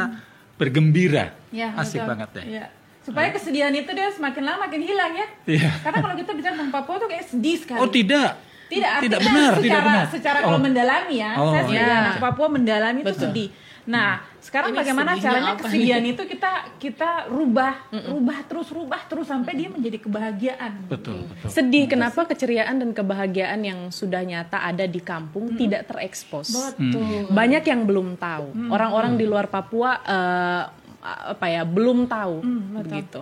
[0.56, 1.26] bergembira.
[1.50, 2.10] Ya, Asik betul.
[2.10, 2.46] banget deh.
[2.52, 2.66] Ya.
[3.02, 5.28] Supaya kesedihan itu dia semakin lama makin hilang ya.
[5.46, 5.70] Iya.
[5.82, 7.78] Karena kalau kita bicara tentang Papua tuh kayak sedih sekali.
[7.78, 8.34] Oh tidak.
[8.76, 10.06] Tidak, tidak benar, secara, tidak benar.
[10.12, 10.44] Secara Oh.
[10.46, 11.52] kalau mendalami ya, Oh.
[11.52, 12.02] saya sebagai Ya.
[12.04, 13.50] anak Papua mendalami itu sedih.
[13.86, 16.52] Nah, sekarang Ini bagaimana caranya kesedihan itu kita
[16.82, 20.90] kita rubah, rubah terus, rubah terus sampai dia menjadi kebahagiaan.
[20.90, 21.50] Betul, betul.
[21.54, 26.50] Sedih kenapa keceriaan dan kebahagiaan yang sudah nyata ada di kampung tidak terekspos.
[26.50, 27.30] Betul.
[27.30, 28.74] Banyak yang belum tahu.
[28.74, 30.64] Orang-orang di luar Papua eh,
[31.06, 32.42] apa ya belum tahu
[32.82, 33.22] begitu.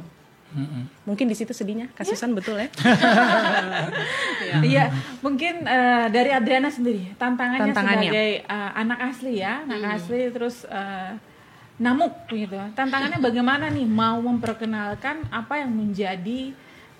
[1.04, 2.70] Mungkin di situ sedihnya, kasusan betul ya?
[4.64, 4.93] Iya,
[5.26, 8.10] mungkin eh, dari Adriana sendiri tantangannya, Tantangannya.
[8.10, 11.18] sebagai eh, anak asli ya, anak asli terus eh,
[11.82, 12.54] namuk gitu.
[12.78, 16.54] Tantangannya bagaimana nih mau memperkenalkan apa yang menjadi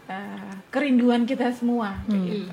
[0.10, 2.50] eh, kerinduan kita semua gitu.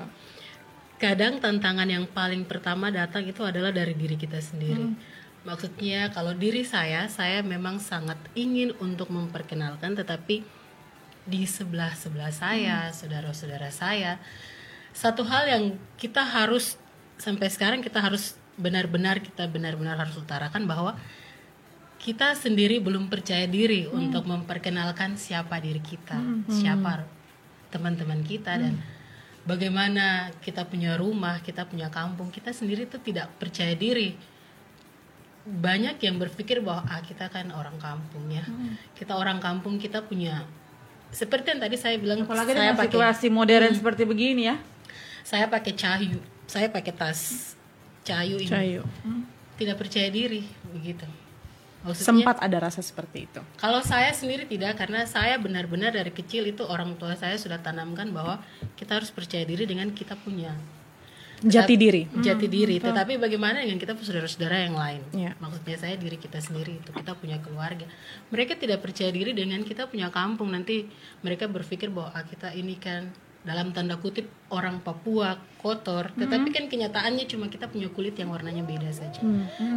[1.01, 4.93] kadang tantangan yang paling pertama datang itu adalah dari diri kita sendiri.
[5.41, 10.45] Maksudnya kalau diri saya, saya memang sangat ingin untuk memperkenalkan, tetapi
[11.31, 14.19] di sebelah sebelah saya, saudara-saudara saya,
[14.91, 15.63] satu hal yang
[15.95, 16.75] kita harus
[17.15, 20.99] sampai sekarang kita harus benar-benar kita benar-benar harus utarakan bahwa
[22.01, 26.17] kita sendiri belum percaya diri untuk memperkenalkan siapa diri kita,
[26.49, 27.05] siapa
[27.71, 28.73] teman-teman kita dan
[29.45, 34.17] bagaimana kita punya rumah, kita punya kampung, kita sendiri tuh tidak percaya diri.
[35.41, 38.45] Banyak yang berpikir bahwa ah kita kan orang kampung ya.
[38.97, 40.45] Kita orang kampung, kita punya
[41.11, 44.55] seperti yang tadi saya bilang Apalagi saya pakai situasi modern seperti begini ya.
[45.21, 47.53] saya pakai cahayu, saya pakai tas
[48.01, 48.49] cahayu ini.
[48.49, 48.81] Cahayu.
[49.59, 50.41] Tidak percaya diri
[50.73, 51.05] begitu.
[51.81, 53.41] Maksudnya Sempat ada rasa seperti itu.
[53.57, 58.09] Kalau saya sendiri tidak karena saya benar-benar dari kecil itu orang tua saya sudah tanamkan
[58.13, 58.37] bahwa
[58.77, 60.53] kita harus percaya diri dengan kita punya
[61.41, 62.05] Jati diri.
[62.21, 62.77] jati diri.
[62.77, 65.01] Tetapi bagaimana dengan kita saudara-saudara yang lain?
[65.09, 65.31] Iya.
[65.41, 67.89] Maksudnya saya diri kita sendiri itu kita punya keluarga.
[68.29, 70.53] Mereka tidak percaya diri dengan kita punya kampung.
[70.53, 70.85] Nanti
[71.25, 73.09] mereka berpikir bahwa ah, kita ini kan
[73.41, 76.13] dalam tanda kutip orang Papua kotor.
[76.13, 79.21] Tetapi kan kenyataannya cuma kita punya kulit yang warnanya beda saja.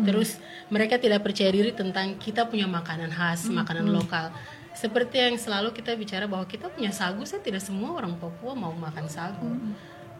[0.05, 0.37] Terus
[0.69, 4.37] mereka tidak percaya diri tentang kita punya makanan khas, makanan lokal.
[4.77, 8.75] Seperti yang selalu kita bicara bahwa kita punya sagu, saya tidak semua orang Papua mau
[8.75, 9.49] makan sagu.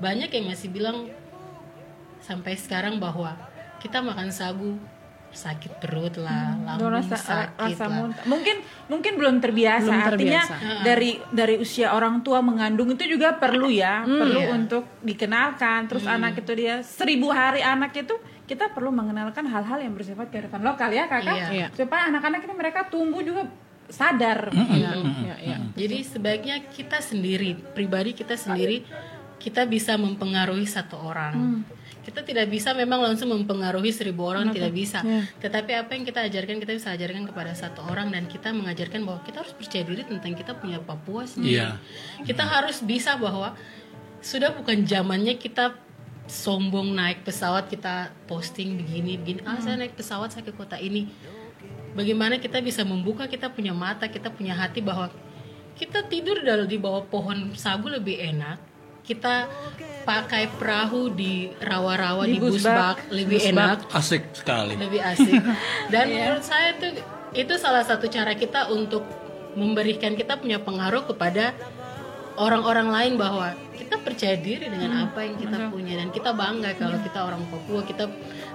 [0.01, 1.11] Banyak yang masih bilang
[2.25, 3.37] sampai sekarang bahwa
[3.79, 4.81] kita makan sagu
[5.29, 7.97] sakit perut lah, Itu lambung rasa sakit rasa lah.
[7.99, 8.23] muntah.
[8.25, 8.57] Mungkin
[8.87, 9.83] mungkin belum terbiasa.
[9.85, 10.83] Belum Artinya terbiasa.
[10.87, 14.55] dari dari usia orang tua mengandung itu juga perlu ya, perlu Iya.
[14.55, 15.91] untuk dikenalkan.
[15.91, 18.15] Terus anak itu dia seribu hari anak itu
[18.47, 21.49] kita perlu mengenalkan hal-hal yang bersifat kearifan lokal ya kakak, Iya.
[21.51, 21.67] Iya.
[21.75, 23.51] supaya anak-anak ini mereka tumbuh juga
[23.85, 24.55] sadar.
[24.55, 25.57] Iya, iya, iya.
[25.75, 28.87] Jadi sebaiknya kita sendiri, pribadi kita sendiri,
[29.37, 31.67] kita bisa mempengaruhi satu orang.
[32.05, 35.01] Kita tidak bisa memang langsung mempengaruhi seribu orang, tidak bisa.
[35.41, 39.25] Tetapi apa yang kita ajarkan, kita bisa ajarkan kepada satu orang dan kita mengajarkan bahwa
[39.25, 41.65] kita harus percaya diri tentang kita punya Papua sendiri.
[41.65, 41.81] Iya.
[42.23, 43.57] Kita harus bisa bahwa
[44.21, 45.77] sudah bukan zamannya kita
[46.25, 51.13] sombong naik pesawat kita posting begini begini ah saya naik pesawat saya ke kota ini
[51.93, 55.13] bagaimana kita bisa membuka kita punya mata kita punya hati bahwa
[55.77, 58.57] kita tidur dalam di bawah pohon sagu lebih enak
[59.05, 59.47] kita
[60.05, 63.89] pakai perahu di rawa-rawa di, busbak lebih enak.
[63.93, 64.77] Asik sekali.
[64.77, 65.41] lebih asik.
[65.93, 66.89] Dan menurut saya itu
[67.35, 69.05] itu salah satu cara kita untuk
[69.57, 71.53] memberikan kita punya pengaruh kepada
[72.37, 75.95] orang-orang lain bahwa kita percaya diri dengan apa yang kita punya.
[76.01, 77.81] Dan kita bangga kalau kita orang Papua.
[77.85, 78.05] Kita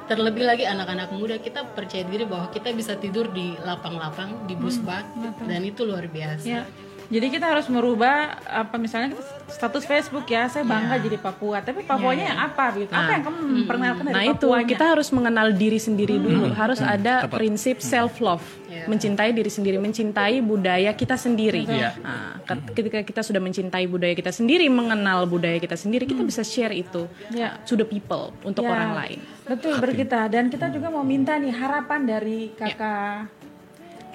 [0.09, 5.05] terlebih lagi anak-anak muda kita percaya diri bahwa kita bisa tidur di lapang-lapang di busbak
[5.45, 6.45] dan itu luar biasa.
[6.45, 6.65] Ya.
[7.09, 9.17] Jadi kita harus merubah apa misalnya
[9.49, 11.57] status Facebook ya, saya bangga jadi Papua.
[11.57, 12.93] Tapi Papuanya yang apa gitu?
[12.93, 14.69] apa yang kamu memperkenalkan dari Nah itu Papuanya?
[14.69, 16.53] kita harus mengenal diri sendiri dulu.
[16.53, 17.33] Harus ada Tepat.
[17.33, 18.45] prinsip self love,
[18.85, 21.65] mencintai diri sendiri, mencintai budaya kita sendiri.
[21.65, 21.97] Iya.
[21.97, 26.41] Nah, ket- ketika kita sudah mencintai budaya kita sendiri, mengenal budaya kita sendiri, kita bisa
[26.41, 27.57] share itu Ya.
[27.63, 29.19] to the people untuk Ya, orang lain.
[29.43, 33.38] Betul berkita dan kita juga mau minta nih harapan dari kakak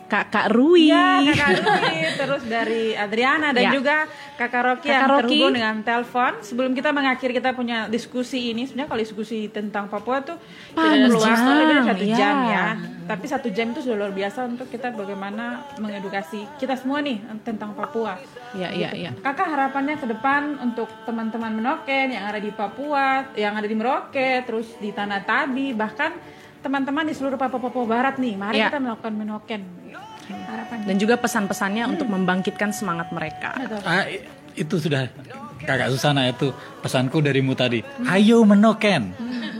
[0.05, 0.93] Kakak Rui.
[0.93, 3.73] Ya, kakak Rui, terus dari Adriana dan Ya.
[3.73, 3.97] juga
[4.37, 5.23] kakak Rocky Kakak yang Rocky.
[5.25, 6.33] terhubung dengan telepon.
[6.45, 10.37] Sebelum kita mengakhiri kita punya diskusi ini, sebenarnya kalau diskusi tentang Papua tuh
[10.77, 11.25] Panjang, lebih
[11.73, 12.17] dari satu ya.
[12.17, 12.65] jam ya.
[13.05, 17.73] Tapi satu jam itu sudah luar biasa untuk kita bagaimana mengedukasi kita semua nih tentang
[17.73, 18.17] Papua.
[18.55, 19.11] Ya, ya, ya.
[19.19, 24.45] Kakak harapannya ke depan untuk teman-teman Menoken yang ada di Papua, yang ada di Merauke,
[24.45, 26.15] terus di Tanah Tabi, bahkan
[26.65, 28.73] teman-teman di seluruh Papua-Papua Barat nih, mari Ya.
[28.73, 29.63] kita melakukan Menoken.
[30.25, 30.89] Harapannya.
[30.89, 33.53] Dan juga pesan-pesannya untuk membangkitkan semangat mereka.
[33.85, 34.09] Ah,
[34.57, 35.13] itu sudah
[35.61, 36.49] kakak Susana itu
[36.81, 37.85] pesanku darimu tadi.
[38.09, 39.13] Ayo menoken.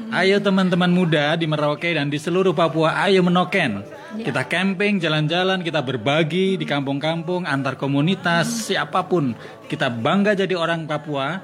[0.09, 3.85] Ayo teman-teman muda di Merauke dan di seluruh Papua, ayo menoken.
[4.15, 9.35] Kita camping, jalan-jalan, kita berbagi di kampung-kampung, antar komunitas, siapa pun.
[9.67, 11.43] Kita bangga jadi orang Papua.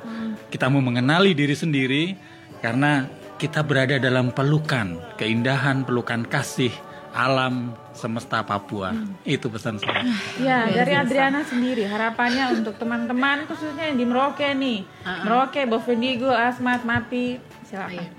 [0.49, 2.15] Kita mau mengenali diri sendiri
[2.63, 3.11] karena
[3.41, 6.69] kita berada dalam pelukan, keindahan, pelukan kasih
[7.17, 8.93] alam semesta Papua.
[9.25, 10.05] Itu pesan saya.
[10.37, 14.85] Ya, dari Adriana sendiri harapannya untuk teman-teman khususnya yang di Merauke nih.
[15.25, 18.13] Merauke, Bovendigo, Asmat, Mapi, silakan.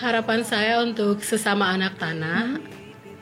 [0.00, 2.56] Harapan saya untuk sesama anak tanah,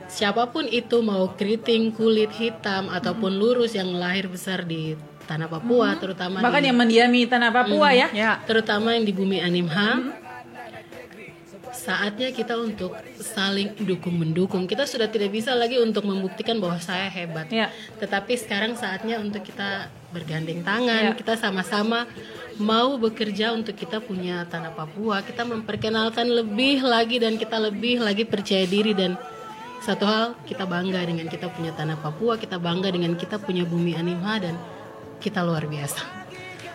[0.06, 4.94] siapa pun itu mau keriting, kulit hitam ataupun lurus yang lahir besar di
[5.28, 8.08] tanah Papua, terutama Bahkan di, yang mendiami tanah Papua ya.
[8.14, 8.38] Ya.
[8.46, 10.20] terutama yang di bumi Animha.
[11.80, 14.68] Saatnya kita untuk saling dukung mendukung.
[14.68, 17.48] Kita sudah tidak bisa lagi untuk membuktikan bahwa saya hebat.
[17.48, 17.72] Ya.
[17.96, 22.04] Tetapi sekarang saatnya untuk kita bergandeng tangan, kita sama-sama
[22.60, 25.24] mau bekerja untuk kita punya tanah Papua.
[25.24, 29.16] Kita memperkenalkan lebih lagi dan kita lebih lagi percaya diri dan
[29.80, 33.96] satu hal kita bangga dengan kita punya tanah Papua, kita bangga dengan kita punya bumi
[33.96, 34.54] Animha dan
[35.16, 36.04] kita luar biasa.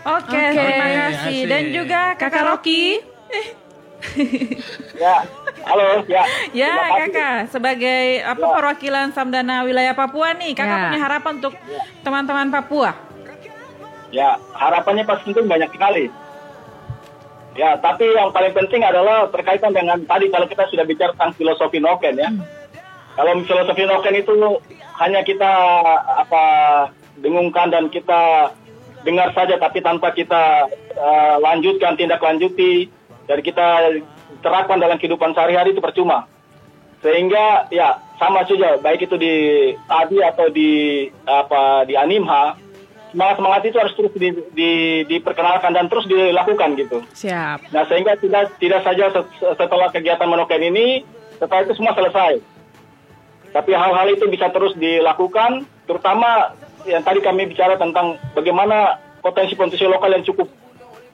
[0.05, 1.45] Oke, terima kasih.
[1.45, 3.01] Dan juga Kakak Rocky.
[4.95, 5.27] Ya,
[5.67, 6.23] halo, ya.
[6.55, 6.73] Ya.
[7.03, 10.83] Kakak, sebagai apa perwakilan Samdana wilayah Papua nih, Kakak Ya.
[10.87, 11.53] punya harapan untuk
[12.05, 12.91] teman-teman Papua.
[14.13, 16.07] Ya, harapannya pasti tentu banyak sekali.
[17.55, 21.79] Ya, tapi yang paling penting adalah terkaitan dengan tadi kalau kita sudah bicara tentang filosofi
[21.79, 22.29] Noken ya.
[23.15, 24.33] Kalau filosofi Noken itu
[24.99, 25.51] hanya kita
[26.19, 26.43] apa
[27.19, 28.51] dengungkan dan kita
[29.07, 32.91] dengar saja tapi tanpa kita eh, lanjutkan tindak lanjuti
[33.25, 33.67] dan kita
[34.41, 36.29] terapkan dalam kehidupan sehari-hari itu percuma.
[37.01, 39.33] Sehingga ya sama saja baik itu di
[39.85, 42.57] tadi atau di apa di Animha
[43.13, 47.05] semangat semangat itu harus terus di, di- diperkenalkan dan terus dilakukan gitu.
[47.13, 47.69] Siap.
[47.69, 51.05] Nah sehingga tidak tidak saja set- setelah kegiatan menoken ini
[51.37, 52.41] setelah itu semua selesai.
[53.55, 56.51] Tapi hal-hal itu bisa terus dilakukan, terutama
[56.83, 60.51] yang tadi kami bicara tentang bagaimana potensi-potensi lokal yang cukup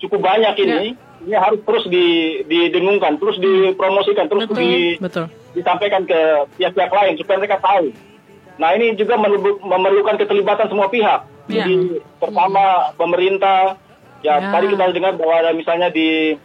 [0.01, 5.29] cukup banyak ini, ini harus terus di- didengungkan, terus dipromosikan, terus di, Betul.
[5.53, 6.19] disampaikan ke
[6.57, 7.93] pihak-pihak lain supaya mereka tahu.
[8.57, 11.25] Nah ini juga memerlu- memerlukan keterlibatan semua pihak.
[11.49, 11.65] Ya.
[11.65, 13.77] Jadi pertama pemerintah,
[14.21, 14.49] ya, Ya.
[14.49, 16.37] tadi kita dengar bahwa ada misalnya di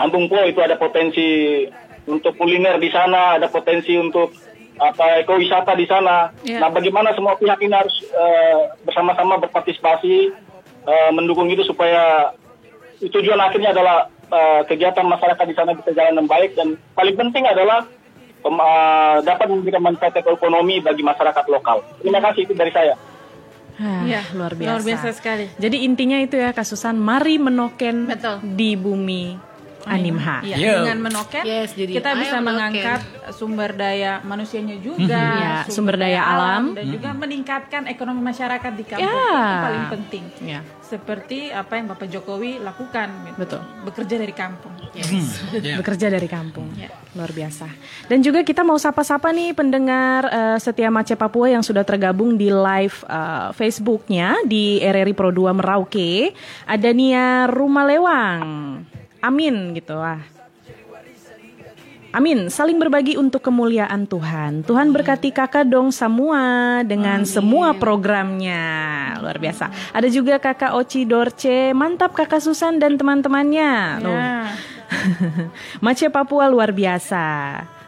[0.00, 1.64] Ambung Po itu ada potensi
[2.08, 4.32] untuk kuliner di sana, ada potensi untuk
[4.80, 6.32] apa ekowisata di sana.
[6.42, 6.64] Ya.
[6.64, 10.32] Nah bagaimana semua pihak ini harus eh, bersama-sama berpartisipasi
[10.82, 12.32] eh, mendukung itu supaya
[13.02, 17.44] tujuan akhirnya adalah eh, kegiatan masyarakat di sana bisa jalan dengan baik dan paling penting
[17.44, 17.86] adalah
[18.38, 21.82] pem- eh, dapat memberikan manfaat ekonomi bagi masyarakat lokal.
[21.98, 22.94] Terima kasih itu dari saya.
[23.80, 24.68] Ah, Ya, luar biasa.
[24.68, 25.48] luar biasa sekali.
[25.56, 28.36] Jadi intinya itu ya kasusan mari menoken Betul.
[28.54, 29.51] di bumi
[29.84, 30.40] Animha.
[30.42, 30.74] Iya, Yo.
[30.82, 32.46] dengan menoken Yes, jadi kita bisa menoken.
[32.46, 36.72] mengangkat sumber daya manusianya juga, Ya, sumber daya alam.
[36.72, 39.42] dan juga meningkatkan ekonomi masyarakat di kampung Ya.
[39.42, 40.24] itu paling penting.
[40.42, 40.60] Ya.
[40.82, 43.38] Seperti apa yang Bapak Jokowi lakukan, gitu.
[43.38, 43.60] Betul.
[43.82, 44.74] bekerja dari kampung.
[44.92, 45.04] Ya.
[45.80, 46.68] Bekerja dari kampung.
[46.74, 46.92] Ya.
[47.12, 47.64] Luar biasa.
[48.06, 52.48] Dan juga kita mau sapa-sapa nih pendengar eh, setia Mace Papua yang sudah tergabung di
[52.48, 56.36] live eh, Facebooknya di RRI Pro 2 Merauke.
[56.64, 58.44] Ada Nia Rumalewang.
[59.22, 60.18] Amin gitu ah.
[62.12, 64.68] Amin, saling berbagi untuk kemuliaan Tuhan.
[64.68, 66.44] Tuhan berkati kakak dong semua
[66.84, 68.60] dengan semua programnya.
[69.16, 69.72] Luar biasa.
[69.96, 73.72] Ada juga kakak Oci Dorce, mantap kakak Susan dan teman-temannya.
[74.04, 74.52] Ya.
[75.84, 77.24] Mace Papua luar biasa.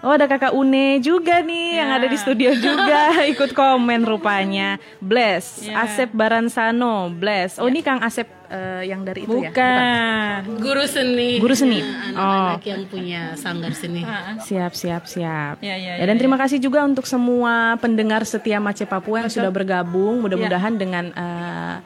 [0.00, 1.96] Oh ada kakak Une juga nih yang Ya.
[1.96, 3.00] ada di studio juga
[3.32, 4.80] ikut komen rupanya.
[5.00, 5.84] Bless, Ya.
[5.84, 7.56] Asep Baransano, Bless.
[7.56, 8.24] Oh ini Kang Asep
[8.54, 9.50] eh, yang dari itu ya?
[9.50, 10.38] Bukan.
[10.62, 11.30] Guru seni.
[11.42, 11.82] Guru seni.
[11.82, 12.54] Ya, Oh.
[12.54, 14.06] Anak-anak yang punya sanggar seni.
[14.40, 15.58] Siap, siap, siap.
[15.58, 19.32] Ya, ya, Ya, ya, dan terima kasih juga untuk semua pendengar setia Mace Papua yang
[19.32, 20.22] sudah bergabung.
[20.22, 20.22] Ya.
[20.30, 21.76] Mudah-mudahan dengan eh,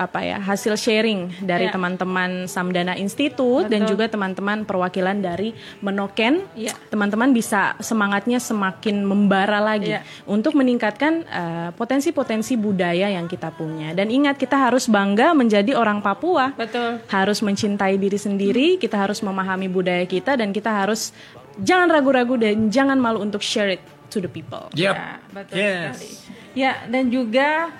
[0.00, 1.76] apa ya hasil sharing dari Ya.
[1.76, 5.52] teman-teman Samdana Institute dan juga teman-teman perwakilan dari
[5.84, 6.72] Menoken, Ya.
[6.88, 10.00] teman-teman bisa semangatnya semakin membara lagi Ya.
[10.24, 13.92] untuk meningkatkan eh, potensi-potensi budaya yang kita punya.
[13.92, 17.04] Dan ingat kita harus bangga menjadi orang Papua Betul.
[17.12, 21.12] harus mencintai diri sendiri, kita harus memahami budaya kita dan kita harus
[21.60, 24.72] jangan ragu-ragu dan jangan malu untuk share it to the people.
[24.72, 24.96] Yap.
[24.96, 25.92] Ya, betul Yes.
[25.92, 26.08] sekali.
[26.50, 27.70] Ya, dan juga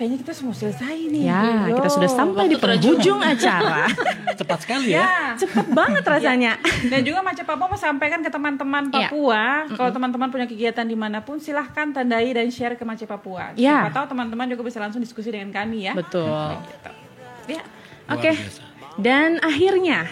[0.00, 1.28] kayaknya kita semua selesai nih.
[1.28, 1.76] Ya, Yo.
[1.76, 3.84] kita sudah sampai di penghujung acara.
[4.32, 5.04] Cepat sekali ya.
[5.04, 5.12] Ya.
[5.36, 6.56] Cepet banget rasanya.
[6.88, 9.12] Dan juga Mace Papua mau sampaikan ke teman-teman Iya.
[9.12, 13.52] Papua, kalau teman-teman punya kegiatan di mana pun, silahkan tandai dan share ke Mace Papua.
[13.52, 13.84] Iya.
[13.84, 15.92] Siapa tahu teman-teman juga bisa langsung diskusi dengan kami ya.
[15.92, 16.56] Betul.
[17.44, 17.60] Ya.
[18.08, 18.32] Oke.
[18.32, 18.62] biasa.
[18.96, 20.08] Dan akhirnya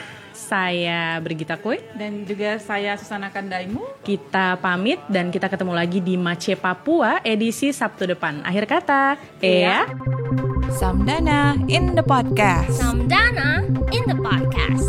[0.49, 1.84] saya Brigita Kue.
[1.92, 4.01] Dan juga saya Susana Kandaimu.
[4.01, 8.40] Kita pamit dan kita ketemu lagi di Mace Papua edisi Sabtu depan.
[8.49, 9.84] Akhir kata, Ea.
[10.72, 12.72] Samdana in the podcast.
[12.72, 14.88] Samdana in the podcast.